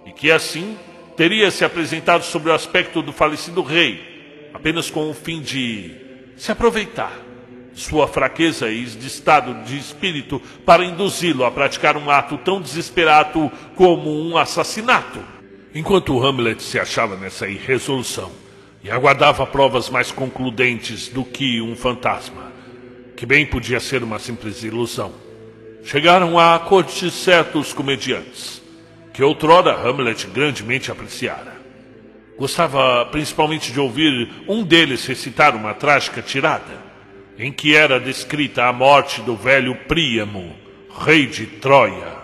e 0.07 0.13
que 0.13 0.31
assim 0.31 0.79
teria 1.17 1.51
se 1.51 1.65
apresentado 1.65 2.23
sobre 2.23 2.49
o 2.49 2.55
aspecto 2.55 3.03
do 3.03 3.13
falecido 3.13 3.61
rei, 3.61 4.49
apenas 4.55 4.89
com 4.89 5.11
o 5.11 5.15
fim 5.15 5.41
de 5.41 5.91
se 6.37 6.53
aproveitar 6.53 7.13
de 7.73 7.81
sua 7.81 8.07
fraqueza 8.07 8.71
e 8.71 8.85
de 8.85 9.07
estado 9.09 9.65
de 9.65 9.77
espírito 9.77 10.41
para 10.65 10.85
induzi-lo 10.85 11.45
a 11.45 11.51
praticar 11.51 11.97
um 11.97 12.09
ato 12.09 12.39
tão 12.39 12.61
desesperado 12.61 13.51
como 13.75 14.09
um 14.09 14.39
assassinato. 14.39 15.19
Enquanto 15.75 16.25
Hamlet 16.25 16.63
se 16.63 16.79
achava 16.79 17.17
nessa 17.17 17.49
irresolução 17.49 18.31
e 18.85 18.91
aguardava 18.93 19.45
provas 19.45 19.91
mais 19.91 20.13
concludentes 20.13 21.09
do 21.09 21.25
que 21.25 21.61
um 21.61 21.75
fantasma, 21.75 22.53
que 23.17 23.25
bem 23.25 23.47
podia 23.47 23.81
ser 23.81 24.03
uma 24.03 24.19
simples 24.19 24.63
ilusão. 24.63 25.13
Chegaram 25.83 26.39
à 26.39 26.59
corte 26.59 27.11
certos 27.11 27.73
comediantes, 27.73 28.63
que 29.15 29.23
outrora 29.23 29.73
Hamlet 29.73 30.27
grandemente 30.27 30.91
apreciara. 30.91 31.57
Gostava 32.37 33.07
principalmente 33.07 33.73
de 33.73 33.81
ouvir 33.81 34.29
um 34.47 34.63
deles 34.63 35.07
recitar 35.07 35.57
uma 35.57 35.73
trágica 35.73 36.21
tirada, 36.21 36.85
em 37.39 37.51
que 37.51 37.75
era 37.75 37.99
descrita 37.99 38.67
a 38.67 38.73
morte 38.73 39.23
do 39.23 39.35
velho 39.35 39.75
Príamo, 39.89 40.55
rei 41.01 41.27
de 41.27 41.47
Troia, 41.47 42.15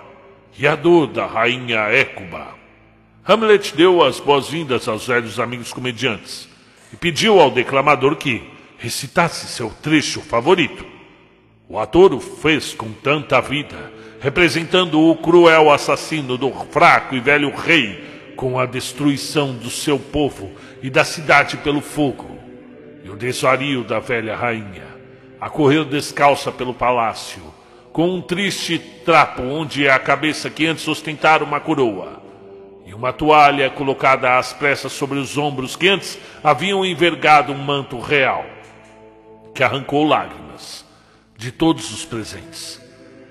e 0.58 0.66
a 0.66 0.76
dor 0.76 1.06
da 1.06 1.24
rainha 1.24 1.88
Écuba. 1.88 2.48
Hamlet 3.24 3.74
deu 3.74 4.02
as 4.02 4.20
boas-vindas 4.20 4.86
aos 4.88 5.06
velhos 5.06 5.40
amigos 5.40 5.72
comediantes 5.72 6.48
e 6.92 6.96
pediu 6.96 7.40
ao 7.40 7.50
declamador 7.50 8.16
que, 8.16 8.42
recitasse 8.82 9.46
seu 9.46 9.70
trecho 9.70 10.20
favorito. 10.20 10.84
O 11.68 11.78
ator 11.78 12.12
o 12.12 12.18
fez 12.18 12.74
com 12.74 12.90
tanta 12.92 13.40
vida, 13.40 13.92
representando 14.20 15.00
o 15.00 15.14
cruel 15.14 15.70
assassino 15.70 16.36
do 16.36 16.50
fraco 16.50 17.14
e 17.14 17.20
velho 17.20 17.54
rei 17.54 18.32
com 18.34 18.58
a 18.58 18.66
destruição 18.66 19.54
do 19.54 19.70
seu 19.70 20.00
povo 20.00 20.50
e 20.82 20.90
da 20.90 21.04
cidade 21.04 21.58
pelo 21.58 21.80
fogo, 21.80 22.36
e 23.04 23.08
o 23.08 23.14
desvario 23.14 23.84
da 23.84 24.00
velha 24.00 24.34
rainha, 24.34 24.88
a 25.40 25.48
correr 25.48 25.84
descalça 25.84 26.50
pelo 26.50 26.74
palácio, 26.74 27.42
com 27.92 28.08
um 28.08 28.20
triste 28.20 28.80
trapo 29.04 29.42
onde 29.42 29.86
é 29.86 29.92
a 29.92 29.98
cabeça 30.00 30.50
que 30.50 30.66
antes 30.66 30.88
ostentara 30.88 31.44
uma 31.44 31.60
coroa, 31.60 32.20
e 32.84 32.92
uma 32.92 33.12
toalha 33.12 33.70
colocada 33.70 34.38
às 34.38 34.52
pressas 34.52 34.90
sobre 34.90 35.20
os 35.20 35.38
ombros 35.38 35.76
que 35.76 35.86
antes 35.86 36.18
haviam 36.42 36.84
envergado 36.84 37.52
um 37.52 37.58
manto 37.58 38.00
real 38.00 38.44
que 39.54 39.62
arrancou 39.62 40.04
lágrimas 40.04 40.84
de 41.36 41.50
todos 41.50 41.92
os 41.92 42.04
presentes. 42.04 42.80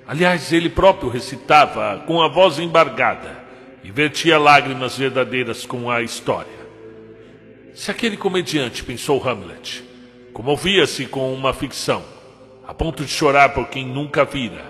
Aliás, 0.07 0.51
ele 0.51 0.69
próprio 0.69 1.09
recitava 1.09 2.03
com 2.05 2.21
a 2.21 2.27
voz 2.27 2.59
embargada 2.59 3.39
e 3.83 3.91
vertia 3.91 4.37
lágrimas 4.37 4.97
verdadeiras 4.97 5.65
com 5.65 5.89
a 5.89 6.01
história. 6.01 6.61
Se 7.73 7.89
aquele 7.89 8.17
comediante, 8.17 8.83
pensou 8.83 9.25
Hamlet, 9.25 9.83
comovia-se 10.33 11.05
com 11.05 11.33
uma 11.33 11.53
ficção, 11.53 12.03
a 12.67 12.73
ponto 12.73 13.05
de 13.05 13.11
chorar 13.11 13.53
por 13.53 13.69
quem 13.69 13.85
nunca 13.85 14.25
vira, 14.25 14.65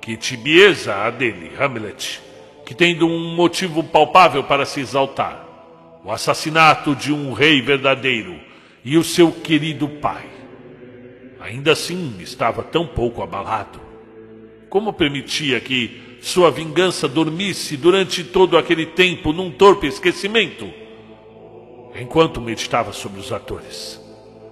que 0.00 0.16
tibieza 0.16 0.94
a 0.94 1.10
dele, 1.10 1.52
Hamlet, 1.58 2.20
que 2.66 2.74
tendo 2.74 3.06
um 3.06 3.34
motivo 3.34 3.82
palpável 3.82 4.44
para 4.44 4.66
se 4.66 4.80
exaltar, 4.80 5.42
o 6.04 6.12
assassinato 6.12 6.94
de 6.94 7.12
um 7.12 7.32
rei 7.32 7.62
verdadeiro 7.62 8.38
e 8.84 8.98
o 8.98 9.04
seu 9.04 9.32
querido 9.32 9.88
pai. 9.88 10.31
Ainda 11.42 11.72
assim 11.72 12.14
estava 12.20 12.62
tão 12.62 12.86
pouco 12.86 13.20
abalado. 13.20 13.80
Como 14.70 14.92
permitia 14.92 15.58
que 15.58 16.00
sua 16.20 16.52
vingança 16.52 17.08
dormisse 17.08 17.76
durante 17.76 18.22
todo 18.22 18.56
aquele 18.56 18.86
tempo 18.86 19.32
num 19.32 19.50
torpe 19.50 19.88
esquecimento? 19.88 20.72
Enquanto 22.00 22.40
meditava 22.40 22.92
sobre 22.92 23.18
os 23.18 23.32
atores. 23.32 24.00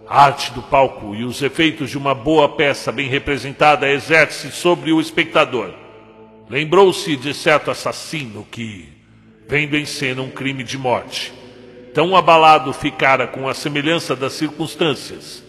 A 0.04 0.24
arte 0.24 0.52
do 0.52 0.62
palco 0.62 1.14
e 1.14 1.22
os 1.22 1.40
efeitos 1.40 1.90
de 1.90 1.96
uma 1.96 2.12
boa 2.12 2.48
peça 2.48 2.90
bem 2.90 3.08
representada 3.08 3.88
exerce 3.88 4.50
sobre 4.50 4.92
o 4.92 5.00
espectador. 5.00 5.72
Lembrou-se 6.48 7.16
de 7.16 7.32
certo 7.32 7.70
assassino 7.70 8.44
que, 8.50 8.88
vendo 9.46 9.76
em 9.76 9.86
cena 9.86 10.22
um 10.22 10.30
crime 10.30 10.64
de 10.64 10.76
morte, 10.76 11.32
tão 11.94 12.16
abalado 12.16 12.72
ficara 12.72 13.28
com 13.28 13.48
a 13.48 13.54
semelhança 13.54 14.16
das 14.16 14.32
circunstâncias, 14.32 15.48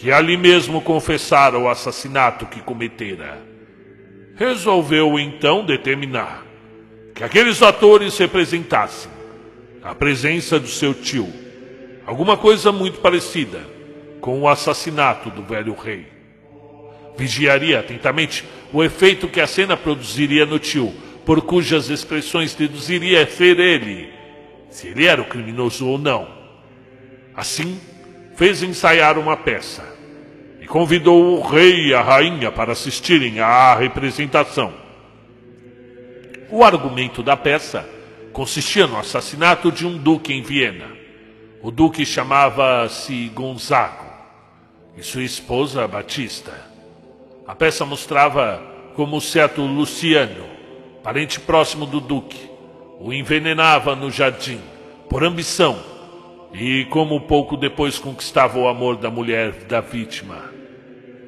que 0.00 0.10
ali 0.10 0.34
mesmo 0.34 0.80
confessara 0.80 1.58
o 1.58 1.68
assassinato 1.68 2.46
que 2.46 2.62
cometera. 2.62 3.38
Resolveu 4.34 5.18
então 5.18 5.62
determinar 5.62 6.42
que 7.14 7.22
aqueles 7.22 7.60
atores 7.60 8.16
representassem 8.16 9.10
a 9.82 9.94
presença 9.94 10.58
do 10.58 10.68
seu 10.68 10.94
tio, 10.94 11.28
alguma 12.06 12.34
coisa 12.38 12.72
muito 12.72 13.00
parecida 13.00 13.60
com 14.22 14.40
o 14.40 14.48
assassinato 14.48 15.28
do 15.28 15.42
velho 15.42 15.74
rei. 15.74 16.06
Vigiaria 17.18 17.80
atentamente 17.80 18.46
o 18.72 18.82
efeito 18.82 19.28
que 19.28 19.38
a 19.40 19.46
cena 19.46 19.76
produziria 19.76 20.46
no 20.46 20.58
tio, 20.58 20.94
por 21.26 21.42
cujas 21.42 21.90
expressões 21.90 22.54
deduziria 22.54 23.26
ser 23.26 23.60
ele, 23.60 24.08
se 24.70 24.88
ele 24.88 25.04
era 25.04 25.20
o 25.20 25.26
criminoso 25.26 25.86
ou 25.86 25.98
não. 25.98 26.26
Assim, 27.36 27.78
fez 28.34 28.62
ensaiar 28.62 29.18
uma 29.18 29.36
peça 29.36 29.89
convidou 30.70 31.36
o 31.36 31.42
rei 31.42 31.88
e 31.88 31.94
a 31.94 32.00
rainha 32.00 32.52
para 32.52 32.70
assistirem 32.70 33.40
à 33.40 33.74
representação. 33.74 34.72
O 36.48 36.62
argumento 36.62 37.24
da 37.24 37.36
peça 37.36 37.84
consistia 38.32 38.86
no 38.86 38.96
assassinato 38.96 39.72
de 39.72 39.84
um 39.84 39.98
duque 39.98 40.32
em 40.32 40.42
Viena. 40.42 40.86
O 41.60 41.72
duque 41.72 42.06
chamava-se 42.06 43.28
Gonzago 43.34 44.06
e 44.96 45.02
sua 45.02 45.24
esposa 45.24 45.88
Batista. 45.88 46.52
A 47.48 47.54
peça 47.56 47.84
mostrava 47.84 48.62
como 48.94 49.16
o 49.16 49.20
certo 49.20 49.62
Luciano, 49.62 50.44
parente 51.02 51.40
próximo 51.40 51.84
do 51.84 52.00
Duque, 52.00 52.48
o 53.00 53.12
envenenava 53.12 53.96
no 53.96 54.08
jardim, 54.08 54.60
por 55.08 55.24
ambição, 55.24 55.80
e 56.54 56.84
como 56.90 57.20
pouco 57.22 57.56
depois 57.56 57.98
conquistava 57.98 58.56
o 58.56 58.68
amor 58.68 58.96
da 58.98 59.10
mulher 59.10 59.64
da 59.64 59.80
vítima. 59.80 60.49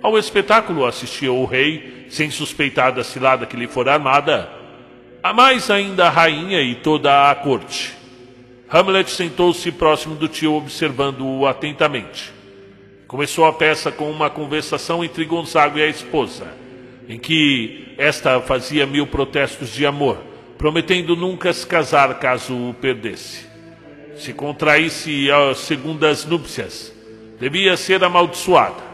Ao 0.02 0.18
espetáculo 0.18 0.84
assistia 0.84 1.32
o 1.32 1.44
rei, 1.44 2.06
sem 2.10 2.28
suspeitar 2.28 2.92
da 2.92 3.04
cilada 3.04 3.46
que 3.46 3.56
lhe 3.56 3.68
fora 3.68 3.94
armada, 3.94 4.50
a 5.22 5.32
mais 5.32 5.70
ainda 5.70 6.06
a 6.06 6.10
rainha 6.10 6.60
e 6.60 6.74
toda 6.74 7.30
a 7.30 7.34
corte. 7.36 7.94
Hamlet 8.68 9.08
sentou-se 9.08 9.70
próximo 9.70 10.16
do 10.16 10.26
tio, 10.26 10.54
observando-o 10.54 11.46
atentamente. 11.46 12.32
Começou 13.06 13.44
a 13.44 13.52
peça 13.52 13.92
com 13.92 14.10
uma 14.10 14.28
conversação 14.28 15.04
entre 15.04 15.24
Gonzago 15.24 15.78
e 15.78 15.82
a 15.82 15.86
esposa, 15.86 16.48
em 17.08 17.18
que 17.18 17.94
esta 17.96 18.40
fazia 18.40 18.84
mil 18.84 19.06
protestos 19.06 19.72
de 19.72 19.86
amor, 19.86 20.18
prometendo 20.58 21.14
nunca 21.14 21.52
se 21.52 21.64
casar 21.64 22.18
caso 22.18 22.54
o 22.54 22.74
perdesse. 22.74 23.46
Se 24.16 24.32
contraísse 24.32 25.30
as 25.30 25.58
segundas 25.58 26.24
núpcias, 26.24 26.92
devia 27.38 27.76
ser 27.76 28.02
amaldiçoada 28.02 28.91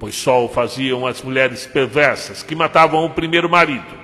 pois 0.00 0.14
só 0.14 0.42
o 0.42 0.48
faziam 0.48 1.06
as 1.06 1.20
mulheres 1.20 1.66
perversas 1.66 2.42
que 2.42 2.56
matavam 2.56 3.04
o 3.04 3.10
primeiro 3.10 3.50
marido. 3.50 4.00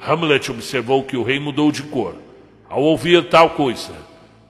Hamlet 0.00 0.52
observou 0.52 1.02
que 1.02 1.16
o 1.16 1.24
rei 1.24 1.40
mudou 1.40 1.72
de 1.72 1.82
cor 1.82 2.14
ao 2.68 2.80
ouvir 2.80 3.28
tal 3.28 3.50
coisa, 3.50 3.92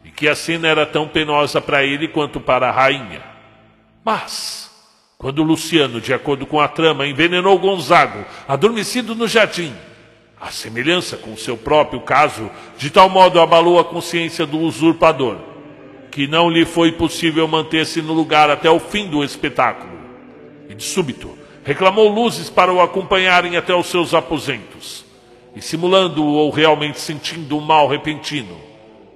e 0.04 0.10
que 0.10 0.28
a 0.28 0.34
cena 0.34 0.68
era 0.68 0.84
tão 0.84 1.08
penosa 1.08 1.58
para 1.58 1.82
ele 1.82 2.06
quanto 2.06 2.38
para 2.38 2.68
a 2.68 2.70
rainha. 2.70 3.22
Mas, 4.04 4.70
quando 5.16 5.42
Luciano, 5.42 5.98
de 5.98 6.12
acordo 6.12 6.44
com 6.44 6.60
a 6.60 6.68
trama, 6.68 7.06
envenenou 7.06 7.58
Gonzago, 7.58 8.26
adormecido 8.46 9.14
no 9.14 9.26
jardim, 9.26 9.72
a 10.38 10.50
semelhança 10.50 11.16
com 11.16 11.34
seu 11.38 11.56
próprio 11.56 12.02
caso, 12.02 12.50
de 12.76 12.90
tal 12.90 13.08
modo 13.08 13.40
abalou 13.40 13.80
a 13.80 13.84
consciência 13.84 14.44
do 14.44 14.58
usurpador, 14.58 15.38
que 16.10 16.26
não 16.26 16.50
lhe 16.50 16.66
foi 16.66 16.92
possível 16.92 17.48
manter-se 17.48 18.02
no 18.02 18.12
lugar 18.12 18.50
até 18.50 18.68
o 18.68 18.78
fim 18.78 19.08
do 19.08 19.24
espetáculo 19.24 19.99
e 20.70 20.74
de 20.74 20.84
súbito 20.84 21.36
reclamou 21.64 22.08
luzes 22.08 22.48
para 22.48 22.72
o 22.72 22.80
acompanharem 22.80 23.56
até 23.56 23.74
os 23.74 23.88
seus 23.88 24.14
aposentos. 24.14 25.04
E 25.54 25.60
simulando 25.60 26.24
ou 26.24 26.48
realmente 26.48 27.00
sentindo 27.00 27.58
um 27.58 27.60
mal 27.60 27.88
repentino, 27.88 28.56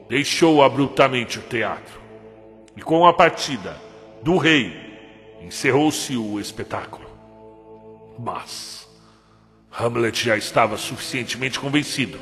deixou 0.08 0.64
abruptamente 0.64 1.38
o 1.38 1.42
teatro. 1.42 2.00
E 2.76 2.82
com 2.82 3.06
a 3.06 3.12
partida 3.12 3.80
do 4.20 4.36
rei, 4.36 4.74
encerrou-se 5.40 6.16
o 6.16 6.40
espetáculo. 6.40 7.06
Mas 8.18 8.88
Hamlet 9.70 10.24
já 10.24 10.36
estava 10.36 10.76
suficientemente 10.76 11.60
convencido 11.60 12.18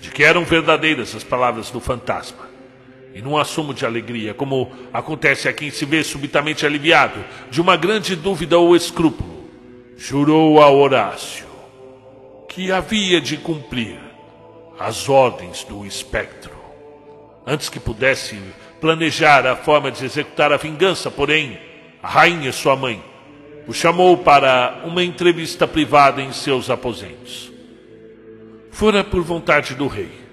de 0.00 0.10
que 0.10 0.24
eram 0.24 0.44
verdadeiras 0.44 1.14
as 1.14 1.22
palavras 1.22 1.70
do 1.70 1.78
fantasma 1.78 2.53
e 3.14 3.22
num 3.22 3.38
assomo 3.38 3.72
de 3.72 3.86
alegria, 3.86 4.34
como 4.34 4.72
acontece 4.92 5.48
a 5.48 5.52
quem 5.52 5.70
se 5.70 5.84
vê 5.84 6.02
subitamente 6.02 6.66
aliviado 6.66 7.24
de 7.48 7.60
uma 7.60 7.76
grande 7.76 8.16
dúvida 8.16 8.58
ou 8.58 8.74
escrúpulo, 8.74 9.44
jurou 9.96 10.60
a 10.60 10.68
Horácio 10.68 11.46
que 12.48 12.72
havia 12.72 13.20
de 13.20 13.36
cumprir 13.36 13.98
as 14.78 15.08
ordens 15.08 15.62
do 15.62 15.86
espectro. 15.86 16.52
Antes 17.46 17.68
que 17.68 17.78
pudesse 17.78 18.36
planejar 18.80 19.46
a 19.46 19.54
forma 19.54 19.92
de 19.92 20.04
executar 20.04 20.52
a 20.52 20.56
vingança, 20.56 21.10
porém, 21.10 21.58
a 22.02 22.08
rainha, 22.08 22.52
sua 22.52 22.74
mãe, 22.74 23.02
o 23.68 23.72
chamou 23.72 24.16
para 24.18 24.82
uma 24.84 25.04
entrevista 25.04 25.68
privada 25.68 26.20
em 26.20 26.32
seus 26.32 26.68
aposentos. 26.68 27.52
Fora 28.72 29.04
por 29.04 29.22
vontade 29.22 29.74
do 29.74 29.86
rei 29.86 30.23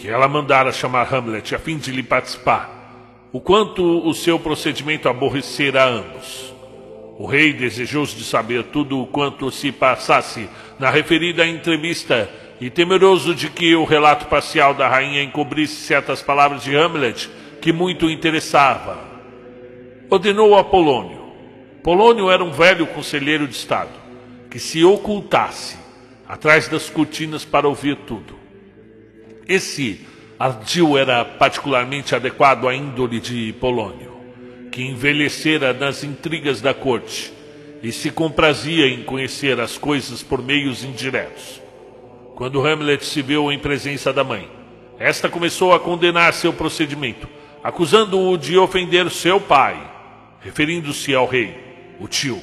que 0.00 0.08
ela 0.08 0.26
mandara 0.26 0.72
chamar 0.72 1.12
Hamlet 1.14 1.54
a 1.54 1.58
fim 1.58 1.76
de 1.76 1.92
lhe 1.92 2.02
participar, 2.02 3.28
o 3.30 3.38
quanto 3.38 3.82
o 3.82 4.14
seu 4.14 4.38
procedimento 4.38 5.10
aborrecera 5.10 5.84
a 5.84 5.88
ambos. 5.88 6.54
O 7.18 7.26
rei, 7.26 7.52
desejoso 7.52 8.16
de 8.16 8.24
saber 8.24 8.64
tudo 8.64 8.98
o 8.98 9.06
quanto 9.06 9.50
se 9.50 9.70
passasse 9.70 10.48
na 10.78 10.88
referida 10.88 11.46
entrevista 11.46 12.30
e 12.58 12.70
temeroso 12.70 13.34
de 13.34 13.50
que 13.50 13.76
o 13.76 13.84
relato 13.84 14.24
parcial 14.24 14.72
da 14.72 14.88
rainha 14.88 15.22
encobrisse 15.22 15.76
certas 15.76 16.22
palavras 16.22 16.62
de 16.62 16.74
Hamlet 16.74 17.28
que 17.60 17.70
muito 17.70 18.08
interessava, 18.08 18.98
ordenou 20.08 20.56
a 20.56 20.64
Polônio. 20.64 21.20
Polônio 21.82 22.30
era 22.30 22.42
um 22.42 22.50
velho 22.50 22.86
conselheiro 22.86 23.46
de 23.46 23.54
Estado 23.54 23.92
que 24.50 24.58
se 24.58 24.82
ocultasse 24.82 25.76
atrás 26.26 26.68
das 26.68 26.88
cortinas 26.88 27.44
para 27.44 27.68
ouvir 27.68 27.96
tudo. 28.06 28.39
Esse 29.50 30.06
ardil 30.38 30.96
era 30.96 31.24
particularmente 31.24 32.14
adequado 32.14 32.68
à 32.68 32.72
índole 32.72 33.18
de 33.18 33.52
Polônio, 33.54 34.16
que 34.70 34.80
envelhecera 34.80 35.72
nas 35.72 36.04
intrigas 36.04 36.60
da 36.60 36.72
corte 36.72 37.32
e 37.82 37.90
se 37.90 38.12
comprazia 38.12 38.86
em 38.86 39.02
conhecer 39.02 39.58
as 39.58 39.76
coisas 39.76 40.22
por 40.22 40.40
meios 40.40 40.84
indiretos. 40.84 41.60
Quando 42.36 42.64
Hamlet 42.64 43.04
se 43.04 43.22
viu 43.22 43.50
em 43.50 43.58
presença 43.58 44.12
da 44.12 44.22
mãe, 44.22 44.48
esta 45.00 45.28
começou 45.28 45.74
a 45.74 45.80
condenar 45.80 46.32
seu 46.32 46.52
procedimento, 46.52 47.28
acusando-o 47.60 48.38
de 48.38 48.56
ofender 48.56 49.10
seu 49.10 49.40
pai, 49.40 49.76
referindo-se 50.42 51.12
ao 51.12 51.26
rei, 51.26 51.56
o 51.98 52.06
tio. 52.06 52.40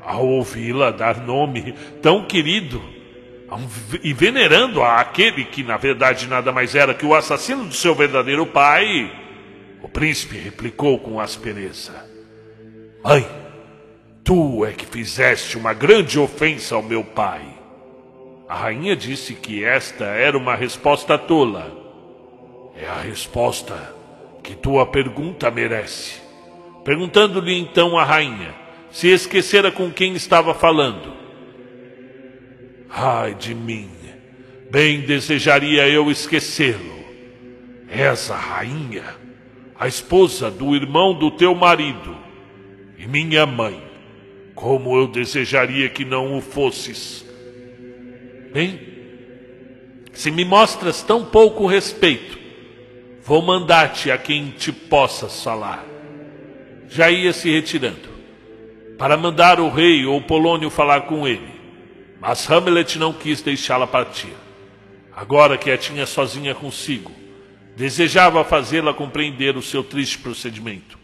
Ao 0.00 0.24
ouvi-la 0.24 0.92
dar 0.92 1.16
nome 1.20 1.74
tão 2.00 2.24
querido, 2.26 2.80
e 4.02 4.12
venerando 4.12 4.82
aquele 4.82 5.44
que 5.44 5.62
na 5.62 5.76
verdade 5.76 6.26
nada 6.26 6.52
mais 6.52 6.74
era 6.74 6.94
que 6.94 7.04
o 7.04 7.14
assassino 7.14 7.64
do 7.64 7.74
seu 7.74 7.94
verdadeiro 7.94 8.46
pai, 8.46 9.12
o 9.82 9.88
príncipe 9.88 10.36
replicou 10.36 10.98
com 10.98 11.20
aspereza: 11.20 11.92
Mãe, 13.04 13.26
tu 14.24 14.64
é 14.64 14.72
que 14.72 14.86
fizeste 14.86 15.56
uma 15.56 15.74
grande 15.74 16.18
ofensa 16.18 16.74
ao 16.74 16.82
meu 16.82 17.04
pai. 17.04 17.42
A 18.48 18.54
rainha 18.54 18.94
disse 18.94 19.34
que 19.34 19.64
esta 19.64 20.04
era 20.04 20.36
uma 20.36 20.54
resposta 20.54 21.16
tola. 21.16 21.80
É 22.76 22.86
a 22.86 23.00
resposta 23.00 23.94
que 24.42 24.54
tua 24.54 24.86
pergunta 24.86 25.50
merece. 25.50 26.20
Perguntando-lhe 26.84 27.58
então 27.58 27.96
a 27.98 28.04
rainha 28.04 28.54
se 28.90 29.08
esquecera 29.08 29.70
com 29.70 29.90
quem 29.90 30.14
estava 30.14 30.52
falando. 30.54 31.14
Ai 32.94 33.34
de 33.34 33.54
mim, 33.54 33.88
bem 34.70 35.00
desejaria 35.00 35.88
eu 35.88 36.10
esquecê-lo. 36.10 37.02
Essa 37.88 38.36
rainha, 38.36 39.16
a 39.78 39.88
esposa 39.88 40.50
do 40.50 40.76
irmão 40.76 41.18
do 41.18 41.30
teu 41.30 41.54
marido, 41.54 42.14
e 42.98 43.06
minha 43.06 43.46
mãe, 43.46 43.82
como 44.54 44.94
eu 44.94 45.08
desejaria 45.08 45.88
que 45.88 46.04
não 46.04 46.36
o 46.36 46.42
fosses. 46.42 47.24
Bem, 48.52 48.78
se 50.12 50.30
me 50.30 50.44
mostras 50.44 51.02
tão 51.02 51.24
pouco 51.24 51.66
respeito, 51.66 52.38
vou 53.22 53.40
mandar-te 53.40 54.10
a 54.10 54.18
quem 54.18 54.50
te 54.50 54.70
possas 54.70 55.42
falar. 55.42 55.82
Já 56.88 57.10
ia 57.10 57.32
se 57.32 57.50
retirando, 57.50 58.10
para 58.98 59.16
mandar 59.16 59.58
o 59.58 59.70
rei 59.70 60.04
ou 60.04 60.20
Polônio 60.20 60.68
falar 60.68 61.02
com 61.02 61.26
ele. 61.26 61.51
Mas 62.22 62.48
Hamlet 62.48 63.00
não 63.00 63.12
quis 63.12 63.42
deixá-la 63.42 63.84
partir. 63.84 64.32
Agora 65.14 65.58
que 65.58 65.72
a 65.72 65.76
tinha 65.76 66.06
sozinha 66.06 66.54
consigo, 66.54 67.10
desejava 67.76 68.44
fazê-la 68.44 68.94
compreender 68.94 69.56
o 69.56 69.62
seu 69.62 69.82
triste 69.82 70.18
procedimento. 70.18 70.96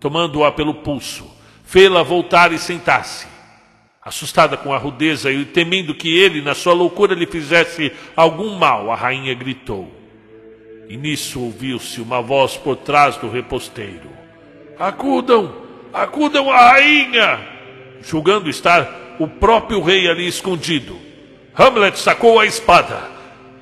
Tomando-a 0.00 0.50
pelo 0.50 0.74
pulso, 0.74 1.30
fê-la 1.62 2.02
voltar 2.02 2.52
e 2.52 2.58
sentar-se. 2.58 3.28
Assustada 4.02 4.56
com 4.56 4.74
a 4.74 4.76
rudeza 4.76 5.30
e 5.30 5.44
temendo 5.44 5.94
que 5.94 6.18
ele, 6.18 6.42
na 6.42 6.56
sua 6.56 6.72
loucura, 6.72 7.14
lhe 7.14 7.24
fizesse 7.24 7.92
algum 8.16 8.58
mal, 8.58 8.90
a 8.90 8.96
rainha 8.96 9.32
gritou. 9.32 9.88
E 10.88 10.96
nisso 10.96 11.40
ouviu-se 11.40 12.00
uma 12.00 12.20
voz 12.20 12.56
por 12.56 12.74
trás 12.78 13.16
do 13.16 13.30
reposteiro: 13.30 14.10
Acudam! 14.76 15.54
Acudam 15.92 16.50
a 16.50 16.72
rainha! 16.72 17.38
Julgando 18.02 18.50
estar 18.50 19.03
o 19.18 19.28
próprio 19.28 19.80
rei 19.80 20.08
ali 20.08 20.26
escondido. 20.26 20.98
Hamlet 21.56 21.98
sacou 21.98 22.40
a 22.40 22.46
espada 22.46 23.10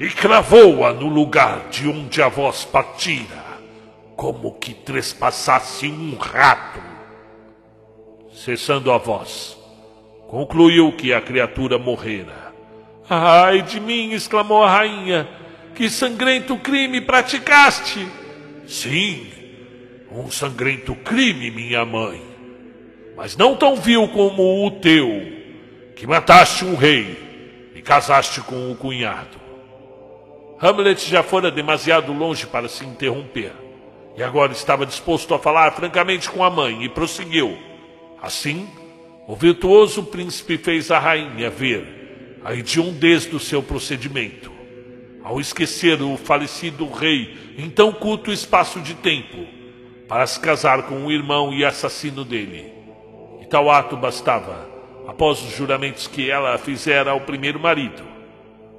e 0.01 0.09
cravou-a 0.09 0.93
no 0.93 1.09
lugar 1.09 1.69
de 1.71 1.87
onde 1.87 2.23
a 2.23 2.29
voz 2.29 2.65
partira, 2.65 3.43
como 4.17 4.55
que 4.55 4.73
trespassasse 4.73 5.87
um 5.87 6.17
rato. 6.17 6.81
Cessando 8.33 8.91
a 8.91 8.99
voz, 8.99 9.59
concluiu 10.27 10.93
que 10.93 11.13
a 11.13 11.21
criatura 11.21 11.79
morrera. 11.79 12.53
Ai 13.09 13.61
de 13.63 13.79
mim! 13.79 14.13
exclamou 14.13 14.65
a 14.65 14.71
rainha. 14.71 15.29
Que 15.75 15.91
sangrento 15.91 16.57
crime 16.57 17.01
praticaste! 17.01 18.07
Sim, 18.67 19.27
um 20.11 20.31
sangrento 20.31 20.95
crime, 20.95 21.51
minha 21.51 21.85
mãe, 21.85 22.23
mas 23.17 23.37
não 23.37 23.55
tão 23.55 23.77
vil 23.77 24.09
como 24.09 24.67
o 24.67 24.71
teu 24.71 25.42
que 26.03 26.07
mataste 26.09 26.65
um 26.65 26.75
rei 26.75 27.71
e 27.77 27.81
casaste 27.81 28.41
com 28.41 28.73
o 28.73 28.75
cunhado. 28.75 29.39
Hamlet 30.61 31.09
já 31.09 31.23
fora 31.23 31.49
demasiado 31.49 32.13
longe 32.13 32.45
para 32.45 32.69
se 32.69 32.85
interromper, 32.85 33.53
e 34.17 34.21
agora 34.21 34.51
estava 34.51 34.85
disposto 34.85 35.33
a 35.33 35.39
falar 35.39 35.71
francamente 35.71 36.29
com 36.29 36.43
a 36.43 36.51
mãe, 36.51 36.83
e 36.83 36.89
prosseguiu. 36.89 37.57
Assim, 38.21 38.69
o 39.29 39.37
virtuoso 39.37 40.03
príncipe 40.03 40.59
fez 40.59 40.91
a 40.91 40.99
rainha 40.99 41.49
ver 41.49 42.41
a 42.45 42.53
hediondez 42.53 43.27
do 43.27 43.39
seu 43.39 43.63
procedimento. 43.63 44.51
Ao 45.23 45.39
esquecer 45.41 46.03
o 46.03 46.17
falecido 46.17 46.91
rei 46.91 47.55
em 47.57 47.71
tão 47.71 47.93
curto 47.93 48.33
espaço 48.33 48.81
de 48.81 48.95
tempo, 48.95 49.47
para 50.09 50.27
se 50.27 50.41
casar 50.41 50.83
com 50.83 51.07
o 51.07 51.13
irmão 51.13 51.55
e 51.55 51.65
assassino 51.65 52.25
dele. 52.25 52.73
E 53.41 53.47
tal 53.47 53.71
ato 53.71 53.97
bastava, 53.97 54.72
após 55.07 55.43
os 55.43 55.57
juramentos 55.57 56.07
que 56.07 56.31
ela 56.31 56.57
fizera 56.59 57.11
ao 57.11 57.21
primeiro 57.21 57.59
marido, 57.59 58.03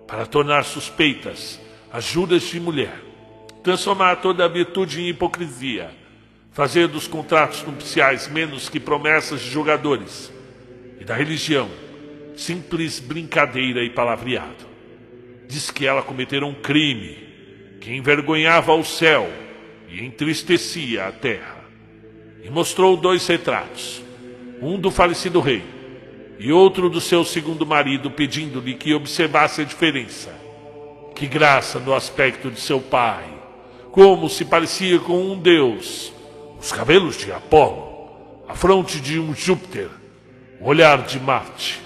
para 0.07 0.25
tornar 0.25 0.63
suspeitas 0.63 1.59
as 1.91 2.05
juras 2.05 2.43
de 2.43 2.59
mulher, 2.59 2.95
transformar 3.63 4.17
toda 4.17 4.45
a 4.45 4.47
virtude 4.47 5.01
em 5.01 5.09
hipocrisia, 5.09 5.91
fazer 6.51 6.88
dos 6.88 7.07
contratos 7.07 7.63
nupciais 7.63 8.27
menos 8.27 8.69
que 8.69 8.79
promessas 8.79 9.41
de 9.41 9.49
jogadores, 9.49 10.31
e 10.99 11.03
da 11.03 11.15
religião 11.15 11.69
simples 12.36 12.99
brincadeira 12.99 13.83
e 13.83 13.89
palavreado. 13.89 14.65
Diz 15.47 15.69
que 15.69 15.86
ela 15.86 16.01
cometera 16.01 16.45
um 16.45 16.53
crime 16.53 17.17
que 17.79 17.93
envergonhava 17.93 18.73
o 18.73 18.83
céu 18.83 19.29
e 19.89 20.03
entristecia 20.03 21.07
a 21.07 21.12
terra. 21.12 21.63
E 22.43 22.49
mostrou 22.49 22.97
dois 22.97 23.27
retratos, 23.27 24.01
um 24.62 24.79
do 24.79 24.89
falecido 24.89 25.39
rei 25.39 25.63
e 26.43 26.51
outro 26.51 26.89
do 26.89 26.99
seu 26.99 27.23
segundo 27.23 27.65
marido, 27.65 28.12
pedindo-lhe 28.12 28.73
que 28.73 28.93
observasse 28.93 29.62
a 29.62 29.63
diferença. 29.63 30.29
Que 31.15 31.25
graça 31.25 31.79
no 31.79 31.93
aspecto 31.93 32.51
de 32.51 32.60
seu 32.60 32.82
pai, 32.82 33.23
como 33.93 34.27
se 34.27 34.43
parecia 34.43 34.99
com 34.99 35.21
um 35.21 35.39
deus, 35.39 36.12
os 36.60 36.69
cabelos 36.69 37.17
de 37.17 37.32
Apolo, 37.32 38.43
a 38.45 38.56
fronte 38.56 38.99
de 38.99 39.17
um 39.17 39.34
Júpiter, 39.34 39.88
o 40.60 40.67
olhar 40.67 41.03
de 41.03 41.17
Marte, 41.17 41.79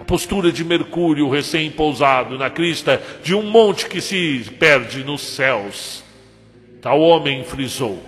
a 0.00 0.04
postura 0.04 0.50
de 0.50 0.64
Mercúrio 0.64 1.28
recém-pousado 1.28 2.38
na 2.38 2.48
crista 2.48 3.02
de 3.22 3.34
um 3.34 3.42
monte 3.42 3.84
que 3.90 4.00
se 4.00 4.42
perde 4.58 5.04
nos 5.04 5.20
céus. 5.20 6.02
Tal 6.80 6.98
homem 6.98 7.44
frisou. 7.44 8.02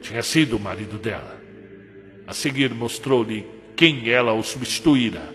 Tinha 0.00 0.22
sido 0.22 0.56
o 0.56 0.60
marido 0.60 0.96
dela. 0.96 1.36
A 2.26 2.32
seguir 2.32 2.72
mostrou-lhe 2.72 3.55
quem 3.76 4.08
ela 4.08 4.32
o 4.32 4.42
substituíra. 4.42 5.34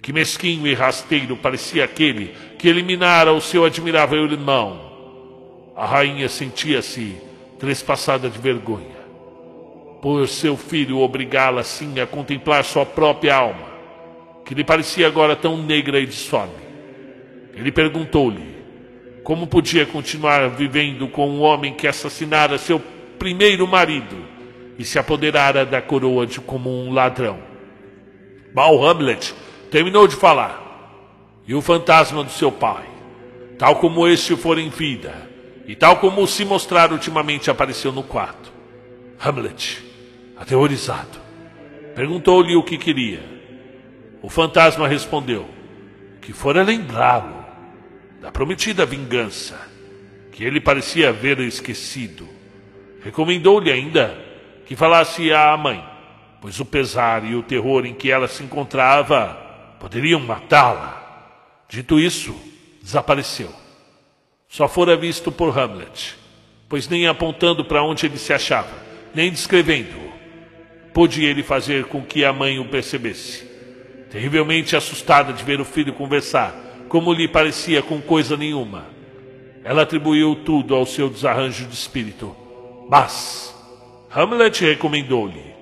Que 0.00 0.12
mesquinho 0.12 0.66
e 0.66 0.74
rasteiro 0.74 1.36
parecia 1.36 1.84
aquele 1.84 2.34
que 2.58 2.68
eliminara 2.68 3.32
o 3.32 3.40
seu 3.40 3.64
admirável 3.64 4.24
irmão. 4.24 5.72
A 5.76 5.86
rainha 5.86 6.28
sentia-se 6.28 7.16
trespassada 7.58 8.30
de 8.30 8.38
vergonha 8.38 8.98
por 10.00 10.28
seu 10.28 10.56
filho 10.56 11.00
obrigá-la 11.00 11.60
assim 11.60 11.98
a 12.00 12.06
contemplar 12.06 12.64
sua 12.64 12.86
própria 12.86 13.34
alma, 13.34 13.66
que 14.44 14.54
lhe 14.54 14.64
parecia 14.64 15.06
agora 15.06 15.34
tão 15.34 15.56
negra 15.56 15.98
e 15.98 16.06
disforme. 16.06 16.54
Ele 17.54 17.72
perguntou-lhe 17.72 18.58
como 19.24 19.46
podia 19.46 19.84
continuar 19.84 20.48
vivendo 20.50 21.08
com 21.08 21.28
um 21.28 21.40
homem 21.40 21.74
que 21.74 21.86
assassinara 21.86 22.56
seu 22.56 22.80
primeiro 23.18 23.66
marido 23.66 24.16
e 24.78 24.84
se 24.84 24.98
apoderara 24.98 25.66
da 25.66 25.82
coroa 25.82 26.26
de 26.26 26.40
como 26.40 26.70
um 26.70 26.92
ladrão. 26.92 27.38
Mal 28.58 28.84
Hamlet 28.84 29.36
terminou 29.70 30.08
de 30.08 30.16
falar, 30.16 30.60
e 31.46 31.54
o 31.54 31.62
fantasma 31.62 32.24
do 32.24 32.30
seu 32.32 32.50
pai, 32.50 32.84
tal 33.56 33.76
como 33.76 34.08
este 34.08 34.34
for 34.34 34.58
em 34.58 34.68
vida, 34.68 35.14
e 35.64 35.76
tal 35.76 35.98
como 35.98 36.26
se 36.26 36.44
mostrar 36.44 36.90
ultimamente 36.90 37.52
apareceu 37.52 37.92
no 37.92 38.02
quarto. 38.02 38.52
Hamlet 39.20 39.80
aterrorizado. 40.36 41.20
Perguntou-lhe 41.94 42.56
o 42.56 42.64
que 42.64 42.76
queria. 42.76 43.22
O 44.20 44.28
fantasma 44.28 44.88
respondeu 44.88 45.48
que 46.20 46.32
fora 46.32 46.64
lembrá-lo 46.64 47.36
da 48.20 48.32
prometida 48.32 48.84
vingança, 48.84 49.56
que 50.32 50.42
ele 50.42 50.60
parecia 50.60 51.10
haver 51.10 51.38
esquecido. 51.38 52.28
Recomendou-lhe 53.04 53.70
ainda 53.70 54.18
que 54.66 54.74
falasse 54.74 55.32
à 55.32 55.56
mãe, 55.56 55.80
pois 56.40 56.60
o 56.60 56.64
pesar 56.64 57.24
e 57.24 57.34
o 57.34 57.42
terror 57.42 57.84
em 57.84 57.94
que 57.94 58.10
ela 58.10 58.28
se 58.28 58.42
encontrava 58.42 59.36
poderiam 59.80 60.20
matá-la. 60.20 60.98
Dito 61.68 61.98
isso, 61.98 62.34
desapareceu. 62.82 63.50
Só 64.48 64.68
fora 64.68 64.96
visto 64.96 65.30
por 65.30 65.56
Hamlet, 65.56 66.16
pois 66.68 66.88
nem 66.88 67.06
apontando 67.06 67.64
para 67.64 67.82
onde 67.82 68.06
ele 68.06 68.18
se 68.18 68.32
achava, 68.32 68.74
nem 69.14 69.30
descrevendo, 69.30 69.98
pôde 70.94 71.24
ele 71.24 71.42
fazer 71.42 71.84
com 71.84 72.02
que 72.02 72.24
a 72.24 72.32
mãe 72.32 72.58
o 72.58 72.64
percebesse. 72.64 73.46
Terrivelmente 74.10 74.74
assustada 74.74 75.32
de 75.34 75.44
ver 75.44 75.60
o 75.60 75.64
filho 75.64 75.92
conversar, 75.92 76.54
como 76.88 77.12
lhe 77.12 77.28
parecia 77.28 77.82
com 77.82 78.00
coisa 78.00 78.36
nenhuma, 78.36 78.86
ela 79.62 79.82
atribuiu 79.82 80.34
tudo 80.34 80.74
ao 80.74 80.86
seu 80.86 81.10
desarranjo 81.10 81.66
de 81.66 81.74
espírito. 81.74 82.34
Mas 82.88 83.54
Hamlet 84.10 84.64
recomendou-lhe 84.64 85.57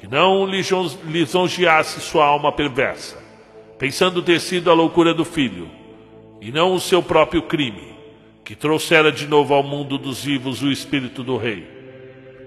que 0.00 0.08
não 0.08 0.46
lisonjeasse 0.46 2.00
sua 2.00 2.24
alma 2.24 2.50
perversa, 2.50 3.22
pensando 3.78 4.22
ter 4.22 4.40
sido 4.40 4.70
a 4.70 4.74
loucura 4.74 5.12
do 5.12 5.26
filho, 5.26 5.68
e 6.40 6.50
não 6.50 6.72
o 6.72 6.80
seu 6.80 7.02
próprio 7.02 7.42
crime, 7.42 7.94
que 8.42 8.54
trouxera 8.54 9.12
de 9.12 9.26
novo 9.26 9.52
ao 9.52 9.62
mundo 9.62 9.98
dos 9.98 10.24
vivos 10.24 10.62
o 10.62 10.72
espírito 10.72 11.22
do 11.22 11.36
rei. 11.36 11.66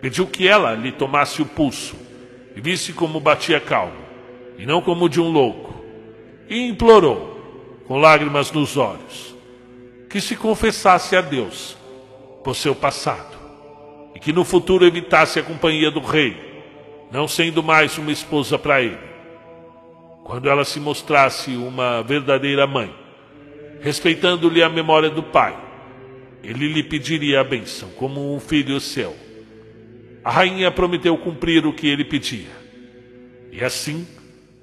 Pediu 0.01 0.25
que 0.25 0.47
ela 0.47 0.73
lhe 0.73 0.91
tomasse 0.91 1.43
o 1.43 1.45
pulso 1.45 1.95
e 2.55 2.59
visse 2.59 2.91
como 2.91 3.19
batia 3.19 3.59
calmo, 3.59 4.01
e 4.57 4.65
não 4.65 4.81
como 4.81 5.07
de 5.07 5.21
um 5.21 5.29
louco, 5.29 5.75
e 6.49 6.67
implorou, 6.67 7.83
com 7.87 7.99
lágrimas 7.99 8.51
nos 8.51 8.77
olhos, 8.77 9.35
que 10.09 10.19
se 10.19 10.35
confessasse 10.35 11.15
a 11.15 11.21
Deus 11.21 11.77
por 12.43 12.55
seu 12.55 12.73
passado, 12.73 13.37
e 14.15 14.19
que 14.19 14.33
no 14.33 14.43
futuro 14.43 14.87
evitasse 14.87 15.37
a 15.37 15.43
companhia 15.43 15.91
do 15.91 15.99
rei, 15.99 16.52
não 17.13 17.27
sendo 17.27 17.63
mais 17.63 17.97
uma 17.97 18.11
esposa 18.11 18.59
para 18.59 18.81
ele. 18.81 18.97
Quando 20.25 20.49
ela 20.49 20.65
se 20.65 20.79
mostrasse 20.79 21.51
uma 21.55 22.01
verdadeira 22.01 22.67
mãe, 22.67 22.93
respeitando-lhe 23.79 24.61
a 24.61 24.69
memória 24.69 25.09
do 25.09 25.23
pai, 25.23 25.55
ele 26.43 26.67
lhe 26.67 26.83
pediria 26.83 27.39
a 27.39 27.43
bênção 27.43 27.89
como 27.91 28.35
um 28.35 28.39
filho 28.39 28.79
seu 28.81 29.15
a 30.23 30.31
rainha 30.31 30.71
prometeu 30.71 31.17
cumprir 31.17 31.65
o 31.65 31.73
que 31.73 31.87
ele 31.87 32.05
pedia. 32.05 32.47
E 33.51 33.61
assim 33.61 34.07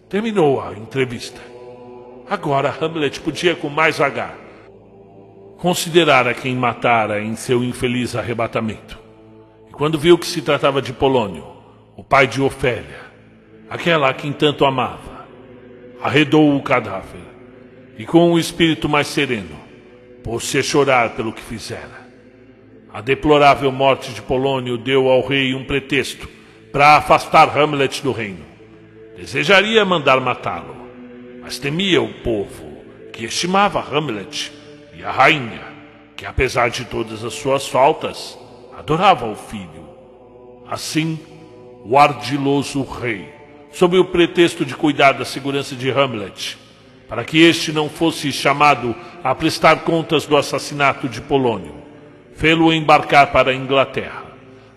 terminou 0.09 0.61
a 0.61 0.73
entrevista. 0.73 1.41
Agora 2.29 2.75
Hamlet 2.81 3.21
podia 3.21 3.55
com 3.55 3.69
mais 3.69 3.99
vagar 3.99 4.39
considerar 5.59 6.27
a 6.27 6.33
quem 6.33 6.57
matara 6.57 7.23
em 7.23 7.37
seu 7.37 7.63
infeliz 7.63 8.17
arrebatamento. 8.17 8.99
E 9.69 9.73
quando 9.73 9.99
viu 9.99 10.17
que 10.17 10.27
se 10.27 10.41
tratava 10.41 10.81
de 10.81 10.91
Polônio, 10.91 11.45
o 12.01 12.03
pai 12.03 12.27
de 12.27 12.41
Ofélia, 12.41 12.99
aquela 13.69 14.09
a 14.09 14.15
quem 14.15 14.33
tanto 14.33 14.65
amava, 14.65 15.29
arredou 16.01 16.57
o 16.57 16.63
cadáver 16.63 17.21
e 17.99 18.07
com 18.07 18.33
um 18.33 18.39
espírito 18.39 18.89
mais 18.89 19.07
sereno 19.07 19.55
pôs-se 20.25 20.57
a 20.57 20.63
chorar 20.63 21.11
pelo 21.11 21.31
que 21.31 21.43
fizera. 21.43 22.09
A 22.91 23.03
deplorável 23.03 23.71
morte 23.71 24.15
de 24.15 24.23
Polônio 24.23 24.79
deu 24.79 25.11
ao 25.11 25.21
rei 25.29 25.55
um 25.55 25.63
pretexto 25.63 26.27
para 26.73 26.97
afastar 26.97 27.55
Hamlet 27.55 28.03
do 28.03 28.13
reino. 28.13 28.47
Desejaria 29.15 29.85
mandar 29.85 30.23
matá-lo, 30.23 30.75
mas 31.43 31.59
temia 31.59 32.01
o 32.01 32.15
povo, 32.23 32.83
que 33.13 33.27
estimava 33.27 33.79
Hamlet, 33.79 34.51
e 34.97 35.05
a 35.05 35.11
rainha, 35.11 35.61
que 36.17 36.25
apesar 36.25 36.71
de 36.71 36.87
todas 36.87 37.23
as 37.23 37.35
suas 37.35 37.69
faltas, 37.69 38.39
adorava 38.79 39.27
o 39.27 39.37
filho. 39.37 39.91
Assim, 40.67 41.19
o 41.85 41.99
ardiloso 41.99 42.83
rei, 42.83 43.33
sob 43.73 43.99
o 43.99 44.05
pretexto 44.05 44.65
de 44.65 44.75
cuidar 44.75 45.13
da 45.13 45.25
segurança 45.25 45.75
de 45.75 45.91
Hamlet, 45.91 46.59
para 47.09 47.25
que 47.25 47.39
este 47.43 47.73
não 47.73 47.89
fosse 47.89 48.31
chamado 48.33 48.95
a 49.23 49.35
prestar 49.35 49.81
contas 49.81 50.27
do 50.27 50.37
assassinato 50.37 51.09
de 51.09 51.21
Polônio, 51.21 51.75
fê-lo 52.37 52.73
embarcar 52.73 53.33
para 53.33 53.51
a 53.51 53.55
Inglaterra, 53.55 54.25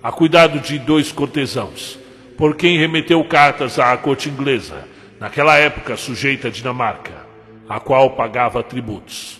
a 0.02 0.12
cuidado 0.12 0.60
de 0.60 0.80
dois 0.80 1.12
cortesãos, 1.12 2.00
por 2.38 2.56
quem 2.56 2.78
remeteu 2.78 3.24
cartas 3.24 3.78
à 3.80 3.96
corte 3.98 4.30
inglesa, 4.30 4.88
naquela 5.20 5.58
época 5.58 5.96
sujeita 5.96 6.48
à 6.48 6.52
Dinamarca, 6.52 7.26
a 7.70 7.80
qual 7.80 8.12
pagava 8.12 8.64
tributos. 8.64 9.40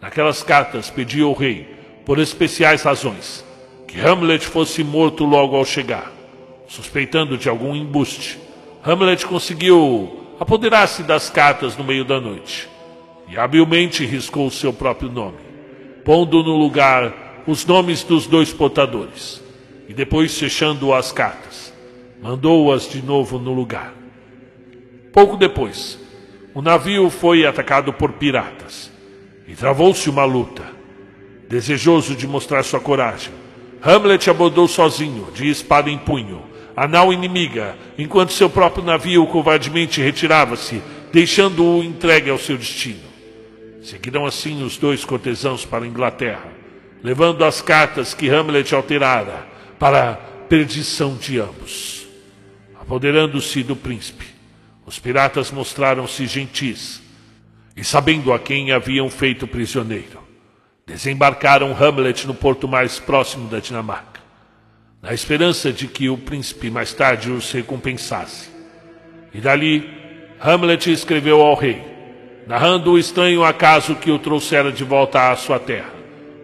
Naquelas 0.00 0.42
cartas 0.42 0.90
pedia 0.90 1.24
ao 1.24 1.32
rei, 1.32 1.66
por 2.04 2.18
especiais 2.18 2.82
razões, 2.82 3.44
que 3.86 4.00
Hamlet 4.00 4.46
fosse 4.46 4.84
morto 4.84 5.24
logo 5.24 5.56
ao 5.56 5.64
chegar. 5.64 6.19
Suspeitando 6.70 7.36
de 7.36 7.48
algum 7.48 7.74
embuste, 7.74 8.38
Hamlet 8.84 9.26
conseguiu 9.26 10.24
apoderasse 10.38 11.02
das 11.02 11.28
cartas 11.28 11.76
no 11.76 11.82
meio 11.82 12.04
da 12.04 12.20
noite 12.20 12.68
e 13.26 13.36
habilmente 13.36 14.06
riscou 14.06 14.46
o 14.46 14.52
seu 14.52 14.72
próprio 14.72 15.10
nome, 15.10 15.38
pondo 16.04 16.44
no 16.44 16.56
lugar 16.56 17.42
os 17.44 17.66
nomes 17.66 18.04
dos 18.04 18.28
dois 18.28 18.52
portadores 18.52 19.42
e 19.88 19.92
depois 19.92 20.38
fechando 20.38 20.94
as 20.94 21.10
cartas, 21.10 21.74
mandou-as 22.22 22.88
de 22.88 23.02
novo 23.02 23.36
no 23.36 23.52
lugar. 23.52 23.92
Pouco 25.12 25.36
depois, 25.36 25.98
o 26.54 26.62
navio 26.62 27.10
foi 27.10 27.44
atacado 27.44 27.92
por 27.92 28.12
piratas 28.12 28.92
e 29.48 29.56
travou-se 29.56 30.08
uma 30.08 30.24
luta. 30.24 30.62
Desejoso 31.48 32.14
de 32.14 32.28
mostrar 32.28 32.62
sua 32.62 32.78
coragem, 32.78 33.32
Hamlet 33.82 34.30
abordou 34.30 34.68
sozinho, 34.68 35.32
de 35.34 35.50
espada 35.50 35.90
em 35.90 35.98
punho, 35.98 36.48
a 36.76 36.86
nau 36.86 37.12
inimiga, 37.12 37.76
enquanto 37.98 38.32
seu 38.32 38.48
próprio 38.48 38.84
navio 38.84 39.26
covardemente 39.26 40.00
retirava-se, 40.00 40.82
deixando-o 41.12 41.82
entregue 41.82 42.30
ao 42.30 42.38
seu 42.38 42.56
destino. 42.56 43.10
Seguiram 43.82 44.26
assim 44.26 44.62
os 44.62 44.76
dois 44.76 45.04
cortesãos 45.04 45.64
para 45.64 45.84
a 45.84 45.88
Inglaterra, 45.88 46.52
levando 47.02 47.44
as 47.44 47.62
cartas 47.62 48.14
que 48.14 48.28
Hamlet 48.28 48.74
alterara 48.74 49.46
para 49.78 50.10
a 50.10 50.14
perdição 50.14 51.16
de 51.16 51.38
ambos. 51.38 52.06
Apoderando-se 52.80 53.62
do 53.62 53.76
príncipe, 53.76 54.26
os 54.84 54.98
piratas 54.98 55.50
mostraram-se 55.50 56.26
gentis 56.26 57.00
e, 57.76 57.84
sabendo 57.84 58.32
a 58.32 58.38
quem 58.38 58.72
haviam 58.72 59.08
feito 59.08 59.46
prisioneiro, 59.46 60.20
desembarcaram 60.86 61.72
Hamlet 61.72 62.26
no 62.26 62.34
porto 62.34 62.66
mais 62.66 62.98
próximo 62.98 63.48
da 63.48 63.60
Dinamarca 63.60 64.09
na 65.02 65.14
esperança 65.14 65.72
de 65.72 65.86
que 65.86 66.10
o 66.10 66.18
príncipe 66.18 66.70
mais 66.70 66.92
tarde 66.92 67.30
os 67.30 67.50
recompensasse. 67.52 68.50
E 69.32 69.40
dali, 69.40 69.88
Hamlet 70.38 70.92
escreveu 70.92 71.40
ao 71.40 71.54
rei, 71.54 71.82
narrando 72.46 72.92
o 72.92 72.98
estranho 72.98 73.42
acaso 73.42 73.94
que 73.94 74.10
o 74.10 74.18
trouxera 74.18 74.70
de 74.70 74.84
volta 74.84 75.30
à 75.30 75.36
sua 75.36 75.58
terra, 75.58 75.92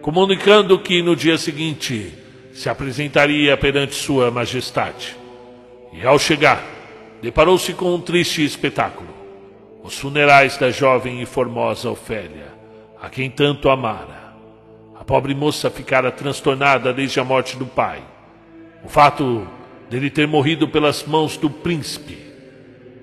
comunicando 0.01 0.79
que 0.79 1.01
no 1.01 1.15
dia 1.15 1.37
seguinte 1.37 2.13
se 2.51 2.69
apresentaria 2.69 3.55
perante 3.55 3.93
sua 3.93 4.31
majestade. 4.31 5.15
E 5.93 6.05
ao 6.05 6.17
chegar, 6.17 6.63
deparou-se 7.21 7.73
com 7.73 7.93
um 7.93 8.01
triste 8.01 8.43
espetáculo: 8.43 9.09
os 9.83 9.97
funerais 9.99 10.57
da 10.57 10.71
jovem 10.71 11.21
e 11.21 11.25
formosa 11.25 11.89
Ofélia, 11.89 12.47
a 12.99 13.09
quem 13.09 13.29
tanto 13.29 13.69
amara. 13.69 14.17
A 14.99 15.03
pobre 15.03 15.35
moça 15.35 15.69
ficara 15.69 16.11
transtornada 16.11 16.91
desde 16.91 17.19
a 17.19 17.23
morte 17.23 17.55
do 17.55 17.65
pai 17.65 18.01
o 18.83 18.87
fato 18.89 19.47
dele 19.89 20.09
ter 20.09 20.27
morrido 20.27 20.67
pelas 20.67 21.03
mãos 21.03 21.37
do 21.37 21.49
príncipe, 21.49 22.17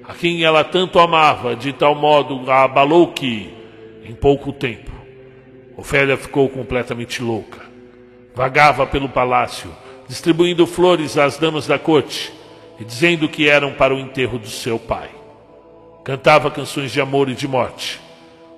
a 0.04 0.14
quem 0.14 0.44
ela 0.44 0.62
tanto 0.62 0.98
amava, 0.98 1.56
de 1.56 1.72
tal 1.72 1.94
modo 1.94 2.50
a 2.50 2.64
abalou 2.64 3.08
que, 3.08 3.52
em 4.04 4.14
pouco 4.14 4.52
tempo, 4.52 4.92
Ofélia 5.76 6.16
ficou 6.16 6.48
completamente 6.48 7.22
louca. 7.22 7.62
Vagava 8.34 8.86
pelo 8.86 9.08
palácio, 9.08 9.70
distribuindo 10.06 10.66
flores 10.66 11.16
às 11.16 11.38
damas 11.38 11.66
da 11.66 11.78
corte 11.78 12.32
e 12.78 12.84
dizendo 12.84 13.28
que 13.28 13.48
eram 13.48 13.72
para 13.72 13.94
o 13.94 13.98
enterro 13.98 14.38
do 14.38 14.48
seu 14.48 14.78
pai. 14.78 15.08
Cantava 16.04 16.50
canções 16.50 16.92
de 16.92 17.00
amor 17.00 17.28
e 17.30 17.34
de 17.34 17.48
morte, 17.48 18.00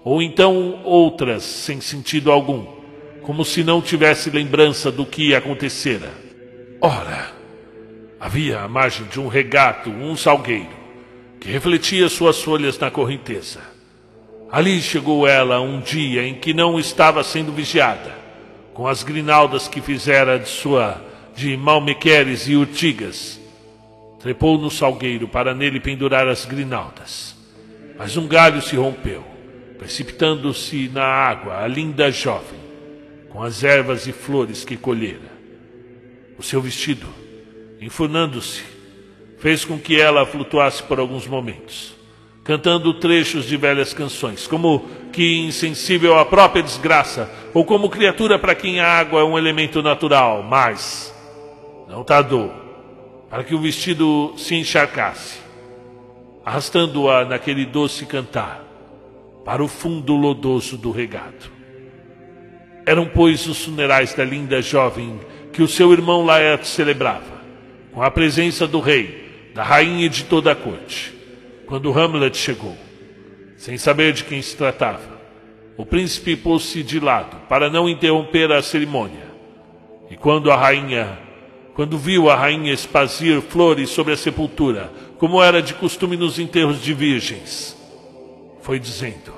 ou 0.02 0.20
então 0.20 0.80
outras 0.84 1.44
sem 1.44 1.80
sentido 1.80 2.32
algum, 2.32 2.66
como 3.22 3.44
se 3.44 3.62
não 3.62 3.80
tivesse 3.80 4.30
lembrança 4.30 4.90
do 4.90 5.06
que 5.06 5.34
acontecera 5.34 6.25
Ora, 6.80 7.32
havia 8.20 8.60
à 8.60 8.68
margem 8.68 9.06
de 9.06 9.18
um 9.18 9.28
regato 9.28 9.88
um 9.90 10.16
salgueiro 10.16 10.76
que 11.40 11.50
refletia 11.50 12.08
suas 12.08 12.42
folhas 12.42 12.78
na 12.78 12.90
correnteza. 12.90 13.60
Ali 14.50 14.80
chegou 14.80 15.26
ela 15.26 15.60
um 15.60 15.80
dia 15.80 16.22
em 16.26 16.34
que 16.34 16.52
não 16.52 16.78
estava 16.78 17.24
sendo 17.24 17.52
vigiada, 17.52 18.14
com 18.74 18.86
as 18.86 19.02
grinaldas 19.02 19.68
que 19.68 19.80
fizera 19.80 20.38
de 20.38 20.48
sua 20.48 21.02
de 21.34 21.56
malmequeres 21.56 22.48
e 22.48 22.56
urtigas. 22.56 23.40
Trepou 24.20 24.58
no 24.58 24.70
salgueiro 24.70 25.28
para 25.28 25.54
nele 25.54 25.78
pendurar 25.80 26.26
as 26.26 26.44
grinaldas. 26.44 27.36
Mas 27.98 28.16
um 28.16 28.26
galho 28.26 28.60
se 28.60 28.76
rompeu, 28.76 29.24
precipitando-se 29.78 30.88
na 30.88 31.04
água 31.04 31.62
a 31.62 31.66
linda 31.66 32.10
jovem, 32.10 32.60
com 33.30 33.42
as 33.42 33.62
ervas 33.62 34.06
e 34.06 34.12
flores 34.12 34.64
que 34.64 34.76
colhera. 34.76 35.35
O 36.38 36.42
seu 36.42 36.60
vestido, 36.60 37.06
enfurnando-se, 37.80 38.62
fez 39.38 39.64
com 39.64 39.78
que 39.78 40.00
ela 40.00 40.26
flutuasse 40.26 40.82
por 40.82 40.98
alguns 40.98 41.26
momentos, 41.26 41.94
cantando 42.44 42.92
trechos 42.94 43.46
de 43.46 43.56
velhas 43.56 43.94
canções, 43.94 44.46
como 44.46 44.84
que 45.12 45.38
insensível 45.38 46.18
à 46.18 46.24
própria 46.24 46.62
desgraça, 46.62 47.30
ou 47.54 47.64
como 47.64 47.88
criatura 47.88 48.38
para 48.38 48.54
quem 48.54 48.80
a 48.80 48.86
água 48.86 49.20
é 49.20 49.24
um 49.24 49.38
elemento 49.38 49.82
natural, 49.82 50.42
mas 50.42 51.14
não 51.88 52.04
tardou 52.04 52.52
para 53.30 53.42
que 53.42 53.54
o 53.54 53.60
vestido 53.60 54.34
se 54.36 54.54
encharcasse, 54.54 55.38
arrastando-a 56.44 57.24
naquele 57.24 57.64
doce 57.64 58.06
cantar 58.06 58.62
para 59.44 59.62
o 59.62 59.68
fundo 59.68 60.14
lodoso 60.14 60.76
do 60.76 60.90
regato. 60.90 61.50
Eram, 62.84 63.06
pois, 63.06 63.46
os 63.46 63.64
funerais 63.64 64.14
da 64.14 64.24
linda 64.24 64.62
jovem 64.62 65.18
que 65.56 65.62
o 65.62 65.68
seu 65.68 65.90
irmão 65.90 66.22
Laerte 66.22 66.68
celebrava, 66.68 67.40
com 67.90 68.02
a 68.02 68.10
presença 68.10 68.66
do 68.66 68.78
rei, 68.78 69.50
da 69.54 69.62
rainha 69.62 70.04
e 70.04 70.08
de 70.10 70.24
toda 70.24 70.52
a 70.52 70.54
corte. 70.54 71.14
Quando 71.64 71.98
Hamlet 71.98 72.36
chegou, 72.36 72.76
sem 73.56 73.78
saber 73.78 74.12
de 74.12 74.24
quem 74.24 74.42
se 74.42 74.54
tratava, 74.54 75.18
o 75.74 75.86
príncipe 75.86 76.36
pôs-se 76.36 76.82
de 76.82 77.00
lado 77.00 77.38
para 77.48 77.70
não 77.70 77.88
interromper 77.88 78.52
a 78.52 78.60
cerimônia. 78.60 79.32
E 80.10 80.16
quando 80.16 80.50
a 80.50 80.56
rainha, 80.56 81.18
quando 81.72 81.96
viu 81.96 82.28
a 82.28 82.36
rainha 82.36 82.74
espazir 82.74 83.40
flores 83.40 83.88
sobre 83.88 84.12
a 84.12 84.16
sepultura, 84.16 84.92
como 85.16 85.42
era 85.42 85.62
de 85.62 85.72
costume 85.72 86.18
nos 86.18 86.38
enterros 86.38 86.82
de 86.82 86.92
virgens, 86.92 87.74
foi 88.60 88.78
dizendo: 88.78 89.32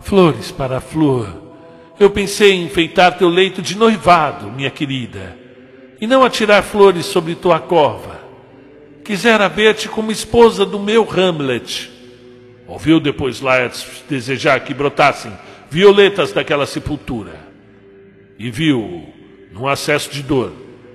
Flores 0.00 0.50
para 0.50 0.78
a 0.78 0.80
flor 0.80 1.43
eu 1.98 2.10
pensei 2.10 2.52
em 2.52 2.64
enfeitar 2.64 3.16
teu 3.16 3.28
leito 3.28 3.62
de 3.62 3.76
noivado, 3.76 4.50
minha 4.50 4.70
querida, 4.70 5.36
e 6.00 6.06
não 6.06 6.24
atirar 6.24 6.62
flores 6.62 7.06
sobre 7.06 7.34
tua 7.34 7.60
cova. 7.60 8.20
Quisera 9.04 9.48
ver-te 9.48 9.88
como 9.88 10.10
esposa 10.10 10.64
do 10.64 10.78
meu 10.78 11.08
Hamlet. 11.08 11.90
Ouviu 12.66 12.98
depois 12.98 13.40
Laertes 13.40 14.02
desejar 14.08 14.60
que 14.60 14.74
brotassem 14.74 15.32
violetas 15.70 16.32
daquela 16.32 16.66
sepultura. 16.66 17.38
E 18.38 18.50
viu, 18.50 19.08
num 19.52 19.68
acesso 19.68 20.10
de 20.10 20.22
dor, 20.22 20.52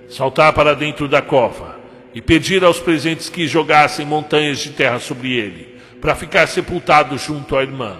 saltar 0.10 0.52
para 0.54 0.76
dentro 0.76 1.08
da 1.08 1.22
cova 1.22 1.80
e 2.14 2.22
pedir 2.22 2.64
aos 2.64 2.80
presentes 2.80 3.30
que 3.30 3.48
jogassem 3.48 4.06
montanhas 4.06 4.60
de 4.60 4.72
terra 4.72 5.00
sobre 5.00 5.34
ele, 5.34 5.78
para 6.02 6.16
ficar 6.16 6.48
sepultado 6.48 7.18
junto 7.18 7.56
à 7.56 7.62
irmã. 7.62 7.98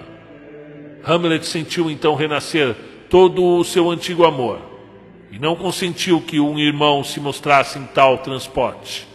Hamlet 1.04 1.46
sentiu 1.46 1.90
então 1.90 2.14
renascer 2.14 2.74
todo 3.10 3.44
o 3.44 3.64
seu 3.64 3.90
antigo 3.90 4.24
amor 4.24 4.60
e 5.32 5.38
não 5.38 5.56
consentiu 5.56 6.20
que 6.20 6.38
um 6.38 6.58
irmão 6.58 7.02
se 7.02 7.18
mostrasse 7.18 7.76
em 7.78 7.84
tal 7.84 8.18
transporte. 8.18 9.06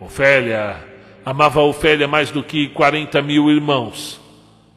Ofélia 0.00 0.82
amava 1.24 1.60
Ofélia 1.60 2.08
mais 2.08 2.30
do 2.30 2.42
que 2.42 2.68
quarenta 2.68 3.20
mil 3.20 3.50
irmãos. 3.50 4.20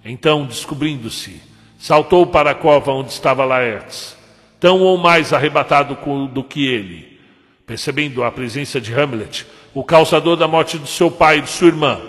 Então, 0.04 0.46
descobrindo-se, 0.46 1.42
saltou 1.80 2.28
para 2.28 2.52
a 2.52 2.56
cova 2.56 2.92
onde 2.92 3.12
estava 3.12 3.46
Laertes, 3.46 4.18
tão 4.60 4.82
ou 4.82 4.98
mais 4.98 5.32
arrebatado 5.32 5.98
do 6.28 6.44
que 6.44 6.68
ele. 6.68 7.20
Percebendo 7.66 8.24
a 8.24 8.32
presença 8.32 8.80
de 8.80 8.94
Hamlet, 8.94 9.46
o 9.74 9.84
causador 9.84 10.36
da 10.36 10.48
morte 10.48 10.78
do 10.78 10.88
seu 10.88 11.10
pai 11.10 11.40
e 11.40 11.42
de 11.42 11.50
sua 11.50 11.68
irmã, 11.68 12.00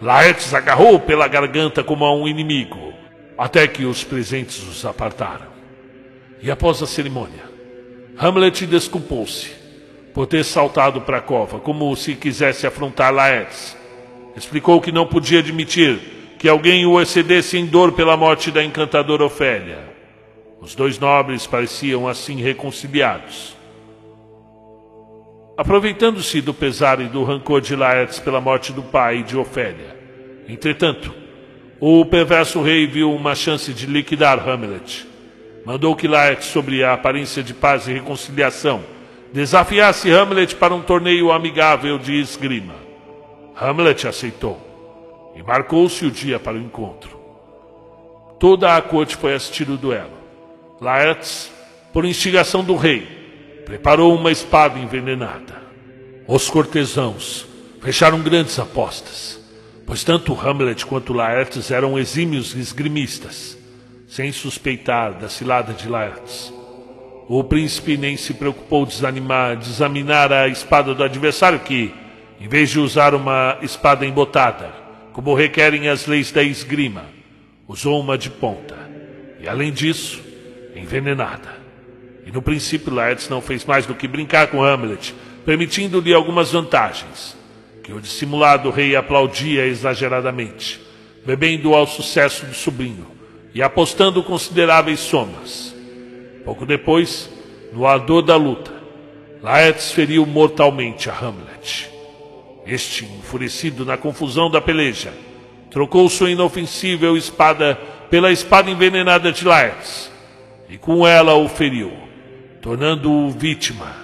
Laertes 0.00 0.54
agarrou 0.54 0.98
pela 1.00 1.28
garganta 1.28 1.82
como 1.82 2.04
a 2.04 2.14
um 2.14 2.26
inimigo, 2.26 2.92
até 3.38 3.66
que 3.66 3.84
os 3.84 4.02
presentes 4.02 4.62
os 4.68 4.84
apartaram. 4.84 5.53
E 6.44 6.50
após 6.50 6.82
a 6.82 6.86
cerimônia, 6.86 7.42
Hamlet 8.18 8.66
desculpou-se 8.66 9.50
por 10.12 10.26
ter 10.26 10.44
saltado 10.44 11.00
para 11.00 11.16
a 11.16 11.22
cova, 11.22 11.58
como 11.58 11.96
se 11.96 12.14
quisesse 12.14 12.66
afrontar 12.66 13.14
Laertes. 13.14 13.74
Explicou 14.36 14.78
que 14.78 14.92
não 14.92 15.06
podia 15.06 15.38
admitir 15.38 15.98
que 16.38 16.46
alguém 16.46 16.84
o 16.84 17.00
excedesse 17.00 17.56
em 17.56 17.64
dor 17.64 17.92
pela 17.92 18.14
morte 18.14 18.50
da 18.50 18.62
encantadora 18.62 19.24
Ofélia. 19.24 19.78
Os 20.60 20.74
dois 20.74 20.98
nobres 20.98 21.46
pareciam 21.46 22.06
assim 22.06 22.36
reconciliados. 22.36 23.56
Aproveitando-se 25.56 26.42
do 26.42 26.52
pesar 26.52 27.00
e 27.00 27.06
do 27.06 27.24
rancor 27.24 27.62
de 27.62 27.74
Laertes 27.74 28.18
pela 28.18 28.42
morte 28.42 28.70
do 28.70 28.82
pai 28.82 29.20
e 29.20 29.22
de 29.22 29.34
Ofélia, 29.34 29.96
entretanto, 30.46 31.10
o 31.80 32.04
perverso 32.04 32.60
rei 32.60 32.86
viu 32.86 33.14
uma 33.14 33.34
chance 33.34 33.72
de 33.72 33.86
liquidar 33.86 34.46
Hamlet 34.46 35.13
mandou 35.64 35.96
que 35.96 36.06
Laertes, 36.06 36.48
sobre 36.48 36.84
a 36.84 36.92
aparência 36.92 37.42
de 37.42 37.54
paz 37.54 37.88
e 37.88 37.92
reconciliação, 37.92 38.82
desafiasse 39.32 40.10
Hamlet 40.10 40.54
para 40.56 40.74
um 40.74 40.82
torneio 40.82 41.32
amigável 41.32 41.98
de 41.98 42.20
esgrima. 42.20 42.74
Hamlet 43.56 44.06
aceitou. 44.06 44.60
e 45.36 45.42
marcou-se 45.42 46.06
o 46.06 46.12
dia 46.12 46.38
para 46.38 46.56
o 46.56 46.60
encontro. 46.60 47.18
Toda 48.38 48.76
a 48.76 48.80
corte 48.80 49.16
foi 49.16 49.34
assistir 49.34 49.68
o 49.68 49.76
duelo. 49.76 50.12
Laertes, 50.80 51.50
por 51.92 52.04
instigação 52.04 52.62
do 52.62 52.76
rei, 52.76 53.62
preparou 53.64 54.14
uma 54.14 54.30
espada 54.30 54.78
envenenada. 54.78 55.60
Os 56.28 56.48
cortesãos 56.48 57.46
fecharam 57.82 58.20
grandes 58.20 58.58
apostas, 58.60 59.40
pois 59.84 60.04
tanto 60.04 60.38
Hamlet 60.38 60.86
quanto 60.86 61.12
Laertes 61.12 61.70
eram 61.72 61.98
exímios 61.98 62.54
esgrimistas, 62.54 63.58
sem 64.14 64.30
suspeitar 64.30 65.14
da 65.14 65.28
cilada 65.28 65.72
de 65.72 65.88
Laertes. 65.88 66.54
O 67.26 67.42
príncipe 67.42 67.96
nem 67.96 68.16
se 68.16 68.32
preocupou 68.32 68.86
de 68.86 68.94
examinar, 68.94 69.56
de 69.56 69.68
examinar 69.68 70.32
a 70.32 70.46
espada 70.46 70.94
do 70.94 71.02
adversário, 71.02 71.58
que, 71.58 71.92
em 72.40 72.46
vez 72.46 72.70
de 72.70 72.78
usar 72.78 73.12
uma 73.12 73.58
espada 73.60 74.06
embotada, 74.06 74.72
como 75.12 75.34
requerem 75.34 75.88
as 75.88 76.06
leis 76.06 76.30
da 76.30 76.44
esgrima, 76.44 77.06
usou 77.66 78.00
uma 78.00 78.16
de 78.16 78.30
ponta. 78.30 78.76
E 79.40 79.48
além 79.48 79.72
disso, 79.72 80.22
envenenada. 80.76 81.52
E 82.24 82.30
no 82.30 82.40
princípio 82.40 82.94
Laertes 82.94 83.28
não 83.28 83.40
fez 83.40 83.64
mais 83.64 83.84
do 83.84 83.96
que 83.96 84.06
brincar 84.06 84.46
com 84.46 84.62
Hamlet, 84.62 85.12
permitindo-lhe 85.44 86.14
algumas 86.14 86.52
vantagens, 86.52 87.36
que 87.82 87.92
o 87.92 88.00
dissimulado 88.00 88.70
rei 88.70 88.94
aplaudia 88.94 89.66
exageradamente, 89.66 90.80
bebendo 91.26 91.74
ao 91.74 91.84
sucesso 91.84 92.46
do 92.46 92.54
sobrinho 92.54 93.13
e 93.54 93.62
apostando 93.62 94.22
consideráveis 94.22 95.00
somas. 95.00 95.74
Pouco 96.44 96.66
depois, 96.66 97.30
no 97.72 97.86
ardor 97.86 98.22
da 98.22 98.36
luta, 98.36 98.72
Laertes 99.40 99.92
feriu 99.92 100.26
mortalmente 100.26 101.08
a 101.08 101.14
Hamlet. 101.16 101.90
Este, 102.66 103.04
enfurecido 103.04 103.84
na 103.84 103.96
confusão 103.96 104.50
da 104.50 104.60
peleja, 104.60 105.12
trocou 105.70 106.08
sua 106.08 106.30
inofensível 106.30 107.16
espada 107.16 107.76
pela 108.10 108.32
espada 108.32 108.70
envenenada 108.70 109.30
de 109.30 109.44
Laertes 109.44 110.10
e 110.68 110.78
com 110.78 111.06
ela 111.06 111.34
o 111.34 111.48
feriu, 111.48 111.92
tornando-o 112.60 113.30
vítima 113.30 113.94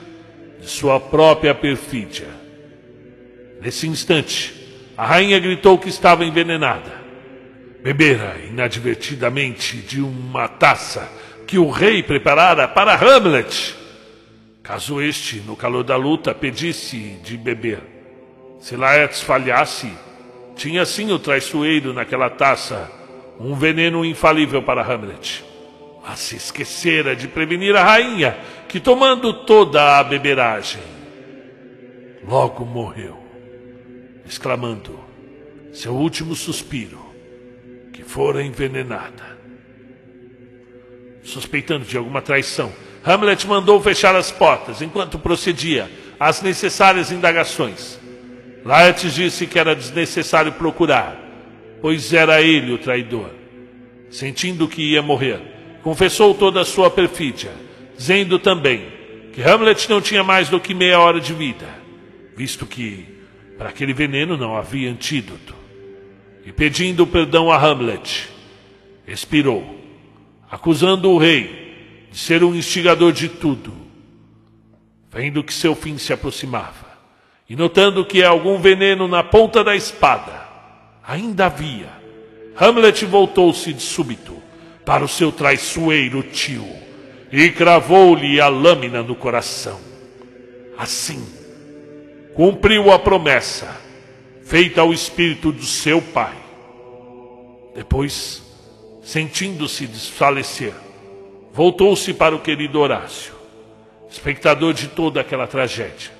de 0.61 0.67
sua 0.69 1.01
própria 1.01 1.55
perfídia. 1.55 2.29
Nesse 3.61 3.87
instante, 3.87 4.55
a 4.97 5.07
rainha 5.07 5.39
gritou 5.39 5.79
que 5.79 5.89
estava 5.89 6.25
envenenada. 6.25 7.00
Bebera 7.83 8.37
inadvertidamente 8.47 9.79
de 9.79 10.03
uma 10.03 10.47
taça 10.47 11.11
que 11.47 11.59
o 11.59 11.71
rei 11.71 12.03
preparara 12.03 12.69
para 12.69 12.95
Hamlet. 12.95 13.75
Caso 14.63 15.01
este, 15.01 15.37
no 15.37 15.57
calor 15.57 15.83
da 15.83 15.97
luta, 15.97 16.35
pedisse 16.35 17.19
de 17.25 17.37
beber. 17.37 17.81
Se 18.61 18.77
Laertes 18.77 19.23
falhasse, 19.23 19.91
tinha 20.55 20.85
sim 20.85 21.11
o 21.11 21.19
traiçoeiro 21.19 21.95
naquela 21.95 22.29
taça 22.29 22.91
um 23.41 23.55
veneno 23.55 24.05
infalível 24.05 24.63
para 24.63 24.83
Hamlet. 24.83 25.43
Mas 26.07 26.19
se 26.21 26.37
esquecera 26.37 27.17
de 27.17 27.27
prevenir 27.27 27.75
a 27.75 27.83
rainha, 27.83 28.37
que 28.69 28.79
tomando 28.79 29.33
toda 29.33 29.99
a 29.99 30.05
beberagem, 30.05 30.83
logo 32.23 32.65
morreu, 32.65 33.19
exclamando 34.27 35.01
seu 35.73 35.95
último 35.95 36.35
suspiro, 36.35 37.10
fora 38.11 38.43
envenenada 38.43 39.39
suspeitando 41.23 41.85
de 41.85 41.97
alguma 41.97 42.21
traição. 42.21 42.73
Hamlet 43.05 43.47
mandou 43.47 43.81
fechar 43.81 44.15
as 44.15 44.31
portas 44.31 44.83
enquanto 44.83 45.19
procedia 45.19 45.91
às 46.19 46.43
necessárias 46.43 47.11
indagações. 47.11 47.99
Laertes 48.65 49.15
disse 49.15 49.47
que 49.47 49.59
era 49.59 49.75
desnecessário 49.75 50.53
procurar, 50.53 51.17
pois 51.81 52.13
era 52.13 52.43
ele 52.43 52.73
o 52.73 52.79
traidor. 52.79 53.31
Sentindo 54.11 54.69
que 54.69 54.83
ia 54.83 55.01
morrer, 55.01 55.41
confessou 55.83 56.35
toda 56.35 56.61
a 56.61 56.65
sua 56.65 56.91
perfídia, 56.91 57.53
dizendo 57.97 58.39
também 58.39 58.87
que 59.33 59.43
Hamlet 59.43 59.89
não 59.89 60.01
tinha 60.01 60.25
mais 60.25 60.49
do 60.49 60.61
que 60.61 60.75
meia 60.75 60.99
hora 60.99 61.21
de 61.21 61.33
vida, 61.33 61.69
visto 62.37 62.67
que 62.67 63.07
para 63.57 63.69
aquele 63.69 63.95
veneno 63.95 64.37
não 64.37 64.57
havia 64.57 64.91
antídoto. 64.91 65.60
E 66.45 66.53
pedindo 66.53 67.07
perdão 67.07 67.51
a 67.51 67.57
Hamlet, 67.57 68.29
expirou 69.07 69.79
acusando 70.51 71.11
o 71.11 71.19
rei 71.19 72.09
de 72.11 72.19
ser 72.19 72.43
um 72.43 72.55
instigador 72.55 73.13
de 73.13 73.29
tudo, 73.29 73.73
vendo 75.11 75.45
que 75.45 75.55
seu 75.55 75.75
fim 75.75 75.97
se 75.97 76.13
aproximava 76.13 76.91
e 77.49 77.57
notando 77.57 78.05
que 78.05 78.23
algum 78.23 78.59
veneno 78.59 79.09
na 79.09 79.25
ponta 79.25 79.65
da 79.65 79.75
espada 79.75 80.49
ainda 81.05 81.47
havia, 81.47 81.89
Hamlet 82.57 83.05
voltou-se 83.05 83.73
de 83.73 83.83
súbito 83.83 84.37
para 84.85 85.05
o 85.05 85.09
seu 85.09 85.33
traiçoeiro 85.33 86.23
tio 86.23 86.67
e 87.33 87.51
cravou-lhe 87.51 88.41
a 88.41 88.49
lâmina 88.49 89.03
no 89.03 89.15
coração. 89.15 89.81
Assim, 90.79 91.25
cumpriu 92.35 92.93
a 92.93 92.99
promessa 92.99 93.80
feita 94.51 94.81
ao 94.81 94.93
espírito 94.93 95.53
do 95.53 95.63
seu 95.63 96.03
pai. 96.03 96.35
Depois, 97.73 98.43
sentindo-se 99.01 99.87
desfalecer, 99.87 100.75
voltou-se 101.53 102.13
para 102.13 102.35
o 102.35 102.41
querido 102.41 102.81
Horácio, 102.81 103.33
espectador 104.11 104.75
de 104.75 104.89
toda 104.89 105.21
aquela 105.21 105.47
tragédia. 105.47 106.11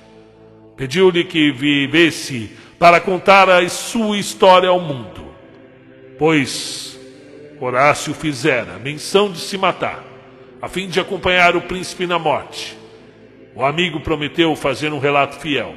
Pediu-lhe 0.77 1.25
que 1.25 1.51
vivesse 1.51 2.51
para 2.79 3.01
contar 3.01 3.49
a 3.49 3.67
sua 3.67 4.17
história 4.17 4.69
ao 4.69 4.79
mundo, 4.79 5.25
pois 6.17 6.97
Horácio 7.59 8.13
fizera 8.13 8.79
menção 8.79 9.29
de 9.29 9.39
se 9.39 9.57
matar, 9.57 10.05
a 10.61 10.69
fim 10.69 10.87
de 10.87 11.01
acompanhar 11.01 11.57
o 11.57 11.63
príncipe 11.63 12.07
na 12.07 12.17
morte. 12.17 12.77
O 13.53 13.65
amigo 13.65 13.99
prometeu 13.99 14.55
fazer 14.55 14.93
um 14.93 14.99
relato 14.99 15.37
fiel, 15.37 15.75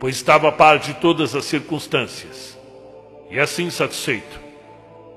pois 0.00 0.16
estava 0.16 0.48
a 0.48 0.52
par 0.52 0.78
de 0.78 0.94
todas 0.94 1.36
as 1.36 1.44
circunstâncias. 1.44 2.58
E 3.30 3.38
assim 3.38 3.68
satisfeito, 3.68 4.40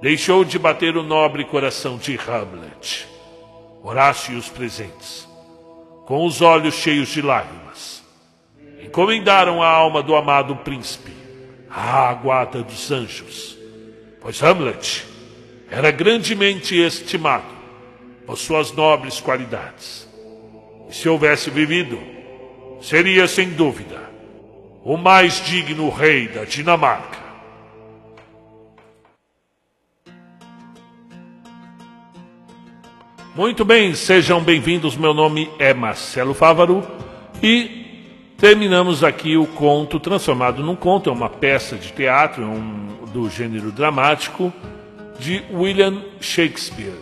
deixou 0.01 0.43
de 0.43 0.59
bater 0.59 0.97
o 0.97 1.01
nobre 1.01 1.45
coração 1.45 1.97
de 1.97 2.19
Hamlet. 2.19 3.07
Horácio 3.81 4.33
e 4.33 4.37
os 4.37 4.49
presentes, 4.49 5.27
com 6.05 6.25
os 6.25 6.41
olhos 6.41 6.75
cheios 6.75 7.07
de 7.07 7.21
lágrimas, 7.21 8.03
encomendaram 8.83 9.63
a 9.63 9.69
alma 9.69 10.03
do 10.03 10.15
amado 10.15 10.55
príncipe 10.57 11.11
à 11.69 12.13
guarda 12.13 12.61
dos 12.61 12.91
anjos, 12.91 13.57
pois 14.21 14.43
Hamlet 14.43 15.05
era 15.71 15.91
grandemente 15.91 16.77
estimado 16.77 17.51
por 18.25 18.37
suas 18.37 18.71
nobres 18.71 19.19
qualidades. 19.19 20.07
E 20.89 20.93
se 20.93 21.09
houvesse 21.09 21.49
vivido, 21.49 21.99
seria 22.81 23.27
sem 23.27 23.49
dúvida 23.49 24.02
o 24.83 24.97
mais 24.97 25.41
digno 25.45 25.89
rei 25.89 26.27
da 26.27 26.43
Dinamarca. 26.43 27.23
Muito 33.33 33.63
bem, 33.65 33.95
sejam 33.95 34.41
bem-vindos. 34.41 34.95
Meu 34.95 35.13
nome 35.13 35.49
é 35.57 35.73
Marcelo 35.73 36.33
Fávaro 36.33 36.85
e 37.41 38.11
terminamos 38.37 39.03
aqui 39.03 39.37
o 39.37 39.47
conto 39.47 39.99
transformado 39.99 40.61
num 40.61 40.75
conto, 40.75 41.09
é 41.09 41.13
uma 41.13 41.29
peça 41.29 41.77
de 41.77 41.91
teatro 41.93 42.43
um, 42.43 43.05
do 43.11 43.29
gênero 43.29 43.71
dramático 43.71 44.53
de 45.17 45.41
William 45.51 46.03
Shakespeare. 46.19 46.99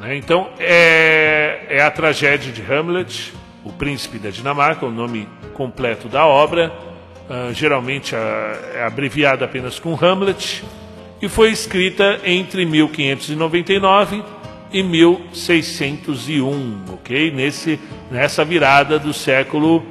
Né? 0.00 0.16
Então, 0.16 0.50
é, 0.58 1.66
é 1.70 1.82
a 1.82 1.90
tragédia 1.90 2.52
de 2.52 2.60
Hamlet, 2.60 3.32
o 3.64 3.72
príncipe 3.72 4.18
da 4.18 4.30
Dinamarca, 4.30 4.84
o 4.84 4.90
nome 4.90 5.28
completo 5.54 6.08
da 6.08 6.26
obra, 6.26 6.89
uh, 7.30 7.54
geralmente 7.54 8.14
uh, 8.14 8.18
é 8.74 8.84
abreviada 8.84 9.44
apenas 9.44 9.78
com 9.78 9.94
Hamlet, 9.94 10.64
e 11.22 11.28
foi 11.28 11.50
escrita 11.50 12.20
entre 12.24 12.66
1599 12.66 14.24
e 14.72 14.82
1601, 14.82 16.94
ok? 16.94 17.30
Nesse, 17.30 17.78
nessa 18.10 18.44
virada 18.44 18.98
do 18.98 19.12
século 19.12 19.84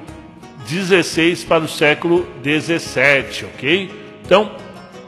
16 0.67 1.45
para 1.45 1.63
o 1.63 1.67
século 1.67 2.27
17, 2.43 3.45
ok? 3.45 3.89
Então, 4.25 4.51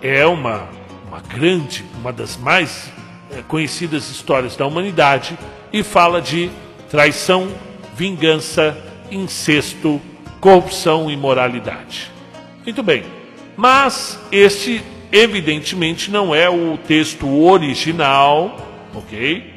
é 0.01 0.25
uma, 0.25 0.69
uma 1.07 1.19
grande, 1.21 1.83
uma 1.99 2.13
das 2.13 2.37
mais 2.37 2.91
é, 3.31 3.41
conhecidas 3.47 4.09
histórias 4.09 4.55
da 4.55 4.65
humanidade 4.65 5.37
e 5.71 5.83
fala 5.83 6.21
de 6.21 6.49
traição, 6.89 7.49
vingança, 7.95 8.77
incesto, 9.11 10.01
corrupção 10.39 11.09
e 11.09 11.15
moralidade. 11.15 12.11
Muito 12.63 12.83
bem, 12.83 13.03
mas 13.57 14.19
este 14.31 14.83
evidentemente 15.11 16.11
não 16.11 16.33
é 16.33 16.49
o 16.49 16.77
texto 16.77 17.27
original, 17.43 18.55
ok? 18.93 19.51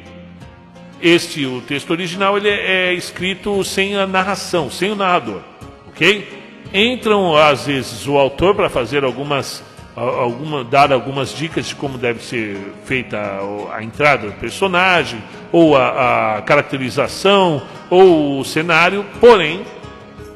Este, 1.01 1.45
o 1.45 1.61
texto 1.61 1.91
original, 1.91 2.35
ele 2.35 2.49
é, 2.49 2.89
é 2.89 2.93
escrito 2.93 3.63
sem 3.63 3.95
a 3.95 4.07
narração, 4.07 4.71
sem 4.71 4.91
o 4.91 4.95
narrador, 4.95 5.41
ok? 5.87 6.27
Entram 6.73 7.37
às 7.37 7.67
vezes 7.67 8.07
o 8.07 8.17
autor 8.17 8.55
para 8.55 8.69
fazer 8.69 9.03
algumas 9.03 9.63
alguma, 9.95 10.63
dar 10.63 10.91
algumas 10.91 11.33
dicas 11.33 11.67
de 11.67 11.75
como 11.75 11.97
deve 11.97 12.21
ser 12.21 12.57
feita 12.83 13.17
a, 13.17 13.77
a 13.77 13.83
entrada 13.83 14.27
do 14.27 14.33
personagem, 14.33 15.23
ou 15.51 15.77
a, 15.77 16.37
a, 16.37 16.41
caracterização, 16.41 17.61
ou 17.89 18.39
o 18.39 18.43
cenário, 18.43 19.05
porém, 19.21 19.61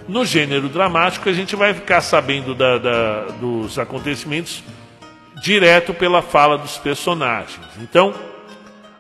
no 0.10 0.26
gênero 0.26 0.68
dramático 0.68 1.30
a 1.30 1.34
gente 1.34 1.56
vai 1.56 1.74
ficar 1.74 2.02
sabendo 2.02 2.54
da, 2.54 2.78
da, 2.78 3.22
dos 3.40 3.80
acontecimentos 3.80 4.64
direto 5.42 5.94
pela 5.94 6.22
fala 6.22 6.58
dos 6.58 6.78
personagens. 6.78 7.66
Então, 7.82 8.14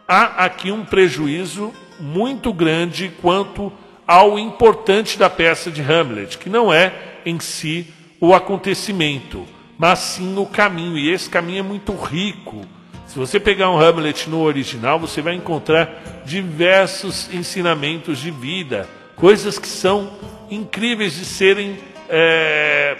há 0.07 0.45
aqui 0.45 0.71
um 0.71 0.85
prejuízo 0.85 1.73
muito 1.99 2.53
grande 2.53 3.11
quanto 3.21 3.71
ao 4.07 4.39
importante 4.39 5.19
da 5.19 5.29
peça 5.29 5.69
de 5.69 5.81
Hamlet, 5.81 6.37
que 6.37 6.49
não 6.49 6.71
é 6.71 6.93
em 7.25 7.39
si 7.39 7.93
o 8.21 8.33
acontecimento 8.33 9.45
mas 9.79 9.99
sim 9.99 10.37
o 10.37 10.45
caminho. 10.45 10.97
E 10.97 11.09
esse 11.09 11.29
caminho 11.29 11.59
é 11.59 11.63
muito 11.63 11.95
rico. 11.95 12.65
Se 13.07 13.17
você 13.17 13.39
pegar 13.39 13.71
um 13.71 13.79
Hamlet 13.79 14.29
no 14.29 14.41
original, 14.41 14.99
você 14.99 15.21
vai 15.21 15.33
encontrar 15.33 16.21
diversos 16.25 17.33
ensinamentos 17.33 18.19
de 18.19 18.29
vida, 18.29 18.87
coisas 19.19 19.59
que 19.59 19.67
são 19.67 20.09
incríveis 20.49 21.13
de 21.13 21.25
serem 21.25 21.77
é, 22.09 22.97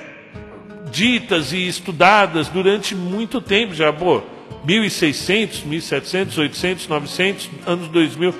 ditas 0.92 1.52
e 1.54 1.68
estudadas 1.68 2.48
durante 2.50 2.96
muito 2.96 3.42
tempo. 3.42 3.74
Já, 3.74 3.92
pô, 3.92 4.22
1600, 4.64 5.64
1700, 5.64 6.38
800, 6.38 6.88
900, 6.88 7.50
anos 7.66 7.88
2000. 7.88 8.36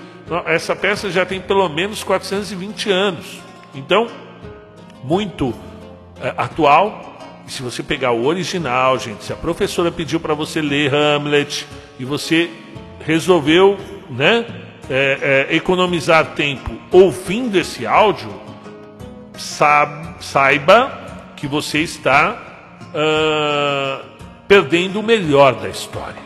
Essa 0.46 0.76
peça 0.76 1.10
já 1.10 1.26
tem 1.26 1.42
pelo 1.42 1.68
menos 1.70 2.04
420 2.04 2.92
anos. 2.92 3.40
Então, 3.74 4.08
muito 5.04 5.54
é, 6.22 6.34
atual 6.38 7.10
e 7.50 7.52
se 7.52 7.64
você 7.64 7.82
pegar 7.82 8.12
o 8.12 8.28
original, 8.28 9.00
gente, 9.00 9.24
se 9.24 9.34
a 9.34 9.36
professora 9.36 9.92
pediu 9.92 10.20
para 10.20 10.36
você 10.36 10.62
ler 10.62 10.94
Hamlet 10.94 11.66
e 12.00 12.06
você 12.06 12.48
resolveu, 13.04 13.76
né, 14.08 14.46
é, 14.90 15.48
é, 15.50 15.56
economizar 15.56 16.34
tempo 16.34 16.72
ouvindo 16.92 17.58
esse 17.58 17.86
áudio, 17.86 18.34
saiba 20.20 21.32
que 21.36 21.48
você 21.48 21.80
está 21.80 22.68
uh, 22.90 24.06
perdendo 24.48 25.00
o 25.00 25.04
melhor 25.04 25.54
da 25.54 25.70
história. 25.70 26.22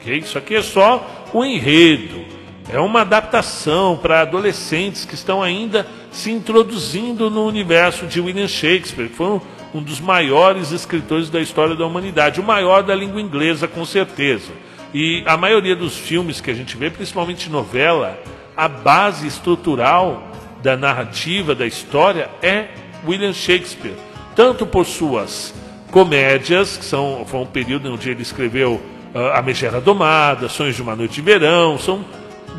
Okay? 0.00 0.18
Isso 0.18 0.38
aqui 0.38 0.54
é 0.54 0.62
só 0.62 1.26
o 1.32 1.44
enredo, 1.44 2.24
é 2.72 2.78
uma 2.78 3.02
adaptação 3.02 3.96
para 3.96 4.22
adolescentes 4.22 5.04
que 5.04 5.14
estão 5.14 5.42
ainda 5.42 5.86
se 6.10 6.30
introduzindo 6.30 7.28
no 7.28 7.44
universo 7.44 8.06
de 8.06 8.20
William 8.20 8.48
Shakespeare, 8.48 9.08
que 9.08 9.16
foi 9.16 9.26
um 9.26 9.40
um 9.74 9.82
dos 9.82 10.00
maiores 10.00 10.70
escritores 10.70 11.28
da 11.28 11.40
história 11.40 11.74
da 11.74 11.84
humanidade, 11.84 12.40
o 12.40 12.44
maior 12.44 12.84
da 12.84 12.94
língua 12.94 13.20
inglesa, 13.20 13.66
com 13.66 13.84
certeza. 13.84 14.52
E 14.94 15.24
a 15.26 15.36
maioria 15.36 15.74
dos 15.74 15.98
filmes 15.98 16.40
que 16.40 16.50
a 16.50 16.54
gente 16.54 16.76
vê, 16.76 16.88
principalmente 16.88 17.50
novela, 17.50 18.16
a 18.56 18.68
base 18.68 19.26
estrutural 19.26 20.30
da 20.62 20.76
narrativa, 20.76 21.54
da 21.54 21.66
história, 21.66 22.30
é 22.40 22.68
William 23.04 23.32
Shakespeare. 23.32 23.96
Tanto 24.36 24.64
por 24.64 24.86
suas 24.86 25.52
comédias, 25.90 26.76
que 26.76 26.84
são, 26.84 27.24
foi 27.26 27.40
um 27.40 27.46
período 27.46 27.92
onde 27.92 28.08
ele 28.08 28.22
escreveu 28.22 28.80
uh, 29.14 29.18
A 29.34 29.42
Megera 29.42 29.80
Domada, 29.80 30.48
Sonhos 30.48 30.76
de 30.76 30.82
uma 30.82 30.94
Noite 30.94 31.14
de 31.14 31.22
Verão, 31.22 31.76
são 31.76 32.04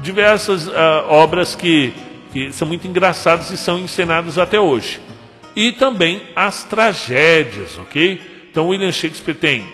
diversas 0.01 0.67
uh, 0.67 0.73
obras 1.07 1.55
que, 1.55 1.93
que 2.33 2.51
são 2.51 2.67
muito 2.67 2.85
engraçadas 2.85 3.49
e 3.49 3.57
são 3.57 3.79
encenadas 3.79 4.37
até 4.37 4.59
hoje 4.59 4.99
e 5.55 5.71
também 5.71 6.21
as 6.35 6.63
tragédias, 6.63 7.77
ok? 7.79 8.21
Então 8.51 8.67
William 8.67 8.91
Shakespeare 8.91 9.35
tem 9.35 9.65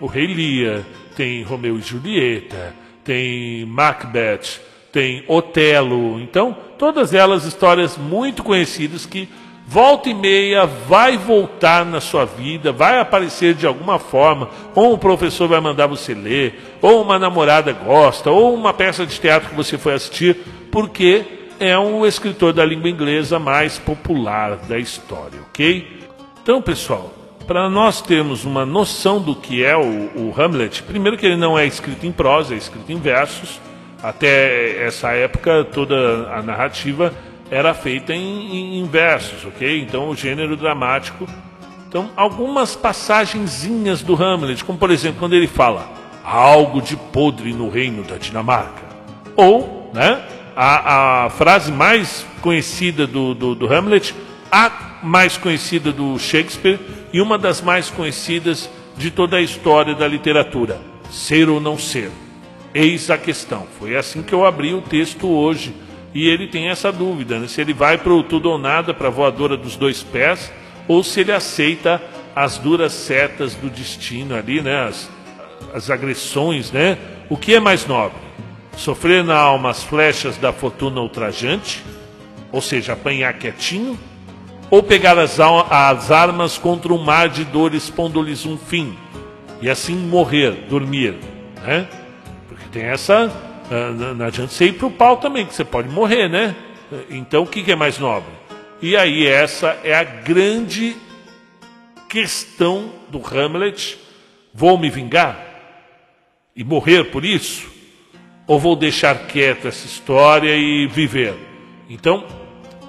o 0.00 0.06
Rei 0.06 0.26
Lear, 0.26 0.82
tem 1.16 1.42
Romeu 1.42 1.78
e 1.78 1.82
Julieta, 1.82 2.74
tem 3.02 3.64
Macbeth, 3.66 4.60
tem 4.92 5.24
Otelo. 5.26 6.20
Então, 6.20 6.56
todas 6.78 7.14
elas 7.14 7.44
histórias 7.44 7.96
muito 7.96 8.42
conhecidas 8.42 9.06
que 9.06 9.28
volta 9.66 10.08
e 10.08 10.14
meia 10.14 10.66
vai 10.66 11.16
voltar 11.16 11.84
na 11.84 12.00
sua 12.00 12.24
vida, 12.24 12.70
vai 12.72 12.98
aparecer 12.98 13.54
de 13.54 13.66
alguma 13.66 13.98
forma, 13.98 14.48
ou 14.74 14.94
um 14.94 14.98
professor 14.98 15.48
vai 15.48 15.60
mandar 15.60 15.86
você 15.86 16.14
ler, 16.14 16.76
ou 16.82 17.02
uma 17.02 17.18
namorada 17.18 17.72
gosta, 17.72 18.30
ou 18.30 18.54
uma 18.54 18.72
peça 18.74 19.06
de 19.06 19.18
teatro 19.18 19.48
que 19.48 19.56
você 19.56 19.78
foi 19.78 19.94
assistir, 19.94 20.36
porque 20.70 21.24
é 21.58 21.78
um 21.78 22.04
escritor 22.04 22.52
da 22.52 22.64
língua 22.64 22.90
inglesa 22.90 23.38
mais 23.38 23.78
popular 23.78 24.56
da 24.56 24.78
história, 24.78 25.40
ok? 25.48 26.02
Então, 26.42 26.60
pessoal, 26.60 27.10
para 27.46 27.68
nós 27.68 28.00
termos 28.00 28.44
uma 28.44 28.64
noção 28.66 29.20
do 29.20 29.34
que 29.34 29.64
é 29.64 29.76
o, 29.76 29.82
o, 29.82 30.34
Hamlet, 30.36 30.82
primeiro 30.82 31.16
que 31.16 31.26
ele 31.26 31.36
não 31.36 31.58
é 31.58 31.66
escrito 31.66 32.06
em 32.06 32.12
prosa, 32.12 32.54
é 32.54 32.56
escrito 32.56 32.90
em 32.90 32.98
versos. 32.98 33.60
Até 34.02 34.84
essa 34.84 35.12
época, 35.12 35.64
toda 35.64 36.30
a 36.34 36.42
narrativa 36.42 37.12
era 37.50 37.72
feita 37.72 38.12
em, 38.12 38.80
em 38.80 38.84
versos, 38.86 39.44
ok? 39.44 39.80
Então, 39.80 40.08
o 40.08 40.16
gênero 40.16 40.56
dramático. 40.56 41.26
Então, 41.88 42.10
algumas 42.16 42.74
passagenzinhas 42.74 44.02
do 44.02 44.14
Hamlet, 44.14 44.64
como 44.64 44.78
por 44.78 44.90
exemplo, 44.90 45.20
quando 45.20 45.34
ele 45.34 45.46
fala 45.46 45.88
algo 46.24 46.82
de 46.82 46.96
podre 46.96 47.52
no 47.52 47.68
reino 47.68 48.02
da 48.02 48.16
Dinamarca. 48.16 48.82
Ou, 49.36 49.90
né? 49.94 50.22
a, 50.56 51.24
a 51.24 51.30
frase 51.30 51.72
mais 51.72 52.26
conhecida 52.40 53.06
do, 53.06 53.34
do, 53.34 53.54
do 53.54 53.72
Hamlet, 53.72 54.14
a 54.50 54.70
mais 55.04 55.36
conhecida 55.36 55.92
do 55.92 56.18
Shakespeare 56.18 56.80
e 57.12 57.20
uma 57.20 57.36
das 57.36 57.60
mais 57.60 57.90
conhecidas 57.90 58.70
de 58.96 59.10
toda 59.10 59.36
a 59.36 59.42
história 59.42 59.94
da 59.94 60.08
literatura: 60.08 60.80
ser 61.10 61.48
ou 61.48 61.60
não 61.60 61.78
ser. 61.78 62.10
Eis 62.74 63.10
a 63.10 63.18
questão. 63.18 63.66
Foi 63.78 63.96
assim 63.96 64.22
que 64.22 64.32
eu 64.32 64.44
abri 64.44 64.74
o 64.74 64.80
texto 64.80 65.28
hoje. 65.28 65.74
E 66.14 66.28
ele 66.28 66.48
tem 66.48 66.68
essa 66.68 66.90
dúvida: 66.90 67.38
né? 67.38 67.46
se 67.46 67.60
ele 67.60 67.74
vai 67.74 67.98
para 67.98 68.12
o 68.12 68.22
tudo 68.22 68.50
ou 68.50 68.58
nada, 68.58 68.94
para 68.94 69.08
a 69.08 69.10
voadora 69.10 69.56
dos 69.56 69.76
dois 69.76 70.02
pés, 70.02 70.50
ou 70.88 71.04
se 71.04 71.20
ele 71.20 71.32
aceita 71.32 72.02
as 72.34 72.58
duras 72.58 72.92
setas 72.92 73.54
do 73.54 73.68
destino 73.68 74.34
ali, 74.34 74.60
né? 74.60 74.88
as, 74.88 75.10
as 75.72 75.90
agressões, 75.90 76.72
né? 76.72 76.98
O 77.28 77.36
que 77.36 77.54
é 77.54 77.60
mais 77.60 77.86
nobre? 77.86 78.18
Sofrer 78.76 79.22
na 79.22 79.36
alma 79.36 79.70
as 79.70 79.82
flechas 79.84 80.36
da 80.36 80.52
fortuna 80.52 81.00
ultrajante, 81.00 81.82
ou 82.50 82.60
seja, 82.60 82.92
apanhar 82.92 83.32
quietinho, 83.34 83.98
ou 84.74 84.82
pegar 84.82 85.16
as, 85.18 85.38
as 85.38 86.10
armas 86.10 86.58
contra 86.58 86.92
um 86.92 86.98
mar 86.98 87.28
de 87.28 87.44
dores, 87.44 87.88
pondo-lhes 87.88 88.44
um 88.44 88.58
fim, 88.58 88.98
e 89.62 89.70
assim 89.70 89.94
morrer, 89.94 90.50
dormir, 90.68 91.14
né? 91.62 91.86
Porque 92.48 92.64
tem 92.72 92.82
essa. 92.82 93.30
Ah, 93.70 93.90
não 93.92 94.26
adianta 94.26 94.50
você 94.50 94.66
ir 94.66 94.72
para 94.72 94.88
o 94.88 94.90
pau 94.90 95.18
também, 95.18 95.46
que 95.46 95.54
você 95.54 95.64
pode 95.64 95.88
morrer, 95.88 96.28
né? 96.28 96.56
Então 97.08 97.44
o 97.44 97.46
que 97.46 97.70
é 97.70 97.76
mais 97.76 98.00
nobre? 98.00 98.32
E 98.82 98.96
aí, 98.96 99.24
essa 99.26 99.78
é 99.84 99.94
a 99.94 100.02
grande 100.02 100.96
questão 102.08 102.90
do 103.08 103.22
Hamlet: 103.24 103.96
vou 104.52 104.76
me 104.76 104.90
vingar 104.90 105.38
e 106.56 106.64
morrer 106.64 107.04
por 107.04 107.24
isso? 107.24 107.72
ou 108.46 108.58
vou 108.58 108.76
deixar 108.76 109.26
quieta 109.26 109.68
essa 109.68 109.86
história 109.86 110.54
e 110.54 110.86
viver? 110.86 111.34
Então, 111.88 112.26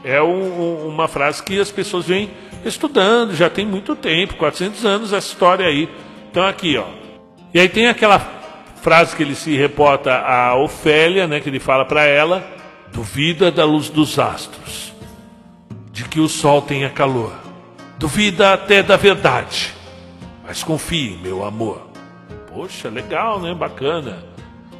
é 0.05 0.21
um, 0.21 0.87
uma 0.87 1.07
frase 1.07 1.41
que 1.41 1.59
as 1.59 1.71
pessoas 1.71 2.05
vêm 2.05 2.29
estudando, 2.63 3.35
já 3.35 3.49
tem 3.49 3.65
muito 3.65 3.95
tempo, 3.95 4.35
400 4.35 4.85
anos 4.85 5.11
essa 5.11 5.27
história 5.27 5.65
aí. 5.65 5.89
Então, 6.29 6.45
aqui, 6.45 6.77
ó. 6.77 6.85
E 7.51 7.59
aí 7.59 7.67
tem 7.67 7.87
aquela 7.87 8.19
frase 8.81 9.15
que 9.15 9.23
ele 9.23 9.33
se 9.33 9.55
reporta 9.57 10.13
a 10.15 10.55
Ofélia, 10.55 11.25
né, 11.25 11.39
que 11.39 11.49
ele 11.49 11.59
fala 11.59 11.83
para 11.83 12.03
ela: 12.03 12.45
duvida 12.93 13.51
da 13.51 13.65
luz 13.65 13.89
dos 13.89 14.19
astros, 14.19 14.93
de 15.91 16.03
que 16.03 16.19
o 16.19 16.29
sol 16.29 16.61
tenha 16.61 16.89
calor, 16.89 17.33
duvida 17.97 18.53
até 18.53 18.83
da 18.83 18.95
verdade, 18.95 19.73
mas 20.45 20.63
confie, 20.63 21.17
meu 21.23 21.43
amor. 21.43 21.81
Poxa, 22.53 22.89
legal, 22.89 23.41
né? 23.41 23.53
Bacana. 23.55 24.34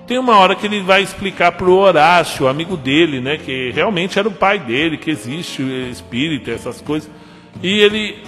Tem 0.07 0.19
uma 0.19 0.37
hora 0.37 0.55
que 0.55 0.67
ele 0.67 0.81
vai 0.81 1.01
explicar 1.01 1.53
para 1.53 1.67
o 1.67 1.77
Horácio, 1.77 2.47
amigo 2.47 2.77
dele, 2.77 3.19
né, 3.19 3.37
que 3.37 3.71
realmente 3.71 4.19
era 4.19 4.27
o 4.27 4.31
pai 4.31 4.59
dele, 4.59 4.99
que 4.99 5.09
existe 5.09 5.63
espírito, 5.89 6.51
essas 6.51 6.79
coisas. 6.79 7.09
E 7.63 7.79
ele 7.79 8.23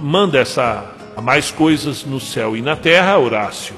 manda 0.00 0.38
essa 0.38 0.94
mais 1.20 1.50
coisas 1.50 2.06
no 2.06 2.18
céu 2.18 2.56
e 2.56 2.62
na 2.62 2.74
terra, 2.74 3.18
Horácio, 3.18 3.74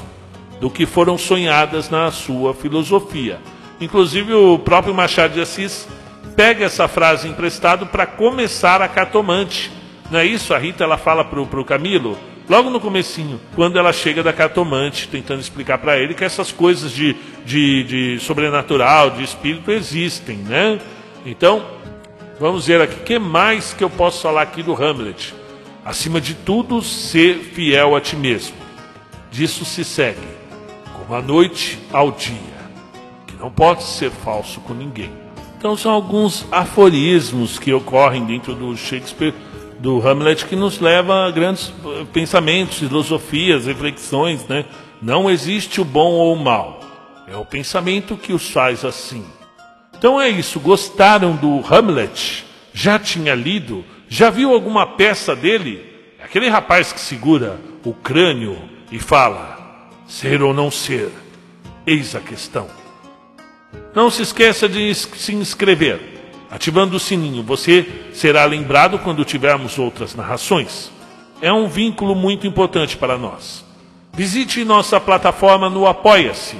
do 0.60 0.70
que 0.70 0.86
foram 0.86 1.18
sonhadas 1.18 1.90
na 1.90 2.12
sua 2.12 2.54
filosofia. 2.54 3.40
Inclusive 3.80 4.32
o 4.32 4.56
próprio 4.60 4.94
Machado 4.94 5.34
de 5.34 5.40
Assis 5.40 5.88
pega 6.36 6.64
essa 6.64 6.86
frase 6.86 7.26
emprestado 7.26 7.86
para 7.86 8.06
começar 8.06 8.80
a 8.80 8.86
cartomante. 8.86 9.72
Não 10.12 10.20
é 10.20 10.24
isso? 10.24 10.54
A 10.54 10.58
Rita 10.58 10.84
ela 10.84 10.96
fala 10.96 11.24
para 11.24 11.40
o 11.40 11.64
Camilo 11.64 12.16
logo 12.48 12.70
no 12.70 12.80
comecinho, 12.80 13.40
quando 13.54 13.78
ela 13.78 13.92
chega 13.92 14.22
da 14.22 14.32
cartomante, 14.32 15.08
tentando 15.08 15.40
explicar 15.40 15.78
para 15.78 15.98
ele 15.98 16.14
que 16.14 16.24
essas 16.24 16.52
coisas 16.52 16.92
de, 16.92 17.16
de, 17.44 17.84
de, 17.84 18.20
sobrenatural, 18.20 19.10
de 19.10 19.22
espírito 19.22 19.70
existem, 19.70 20.36
né? 20.38 20.80
Então, 21.24 21.64
vamos 22.38 22.66
ver 22.66 22.80
aqui, 22.80 22.96
o 22.96 23.04
que 23.04 23.18
mais 23.18 23.72
que 23.72 23.82
eu 23.82 23.90
posso 23.90 24.22
falar 24.22 24.42
aqui 24.42 24.62
do 24.62 24.74
Hamlet? 24.74 25.34
Acima 25.84 26.20
de 26.20 26.34
tudo, 26.34 26.80
ser 26.82 27.38
fiel 27.38 27.94
a 27.94 28.00
ti 28.00 28.16
mesmo. 28.16 28.56
disso 29.30 29.64
se 29.64 29.84
segue, 29.84 30.20
como 30.96 31.14
a 31.14 31.20
noite 31.20 31.78
ao 31.92 32.12
dia, 32.12 32.54
que 33.26 33.34
não 33.36 33.50
pode 33.50 33.82
ser 33.82 34.10
falso 34.10 34.60
com 34.60 34.72
ninguém. 34.72 35.10
Então 35.58 35.76
são 35.76 35.92
alguns 35.92 36.46
aforismos 36.52 37.58
que 37.58 37.72
ocorrem 37.72 38.24
dentro 38.24 38.54
do 38.54 38.76
Shakespeare, 38.76 39.34
do 39.78 40.06
Hamlet, 40.06 40.46
que 40.46 40.56
nos 40.56 40.80
leva 40.80 41.26
a 41.26 41.30
grandes 41.30 41.72
eh, 41.84 42.06
pensamentos, 42.12 42.78
filosofias, 42.78 43.66
reflexões, 43.66 44.46
né? 44.46 44.64
Não 45.00 45.30
existe 45.30 45.80
o 45.80 45.84
bom 45.84 46.12
ou 46.12 46.34
o 46.34 46.38
mal. 46.38 46.80
É 47.26 47.36
o 47.36 47.44
pensamento 47.44 48.16
que 48.16 48.32
os 48.32 48.50
faz 48.50 48.84
assim. 48.84 49.24
Então 49.96 50.20
é 50.20 50.28
isso. 50.28 50.60
Gostaram 50.60 51.36
do 51.36 51.62
Hamlet? 51.66 52.44
Já 52.72 52.98
tinha 52.98 53.34
lido? 53.34 53.84
Já 54.08 54.30
viu 54.30 54.52
alguma 54.52 54.86
peça 54.86 55.34
dele? 55.34 55.84
É 56.18 56.24
aquele 56.24 56.48
rapaz 56.48 56.92
que 56.92 57.00
segura 57.00 57.58
o 57.84 57.92
crânio 57.92 58.58
e 58.90 58.98
fala: 58.98 59.90
ser 60.06 60.42
ou 60.42 60.52
não 60.52 60.70
ser? 60.70 61.10
Eis 61.86 62.14
a 62.14 62.20
questão. 62.20 62.68
Não 63.94 64.10
se 64.10 64.22
esqueça 64.22 64.68
de 64.68 64.94
se 64.94 65.34
inscrever, 65.34 66.13
ativando 66.54 66.96
o 66.96 67.00
sininho. 67.00 67.42
Você 67.42 67.84
será 68.12 68.44
lembrado 68.44 69.00
quando 69.00 69.24
tivermos 69.24 69.76
outras 69.76 70.14
narrações. 70.14 70.88
É 71.42 71.52
um 71.52 71.66
vínculo 71.66 72.14
muito 72.14 72.46
importante 72.46 72.96
para 72.96 73.18
nós. 73.18 73.64
Visite 74.12 74.64
nossa 74.64 75.00
plataforma 75.00 75.68
no 75.68 75.84
Apoia-se. 75.84 76.56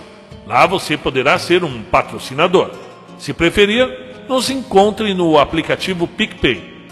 Lá 0.49 0.67
você 0.67 0.97
poderá 0.97 1.39
ser 1.39 1.63
um 1.63 1.81
patrocinador. 1.85 2.73
Se 3.21 3.33
preferir, 3.33 3.89
nos 4.29 4.51
encontre 4.51 5.15
no 5.15 5.39
aplicativo 5.39 6.09
PicPay. 6.09 6.89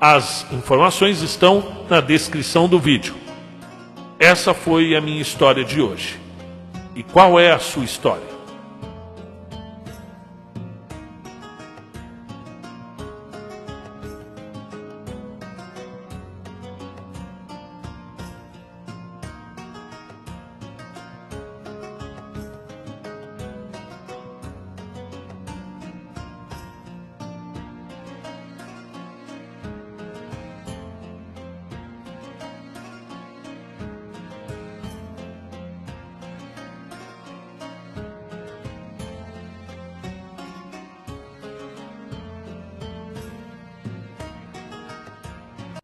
As 0.00 0.44
informações 0.50 1.22
estão 1.22 1.84
na 1.88 2.00
descrição 2.00 2.68
do 2.68 2.80
vídeo. 2.80 3.14
Essa 4.18 4.52
foi 4.52 4.96
a 4.96 5.00
minha 5.00 5.22
história 5.22 5.64
de 5.64 5.80
hoje. 5.80 6.18
E 6.96 7.04
qual 7.04 7.38
é 7.38 7.52
a 7.52 7.60
sua 7.60 7.84
história? 7.84 8.39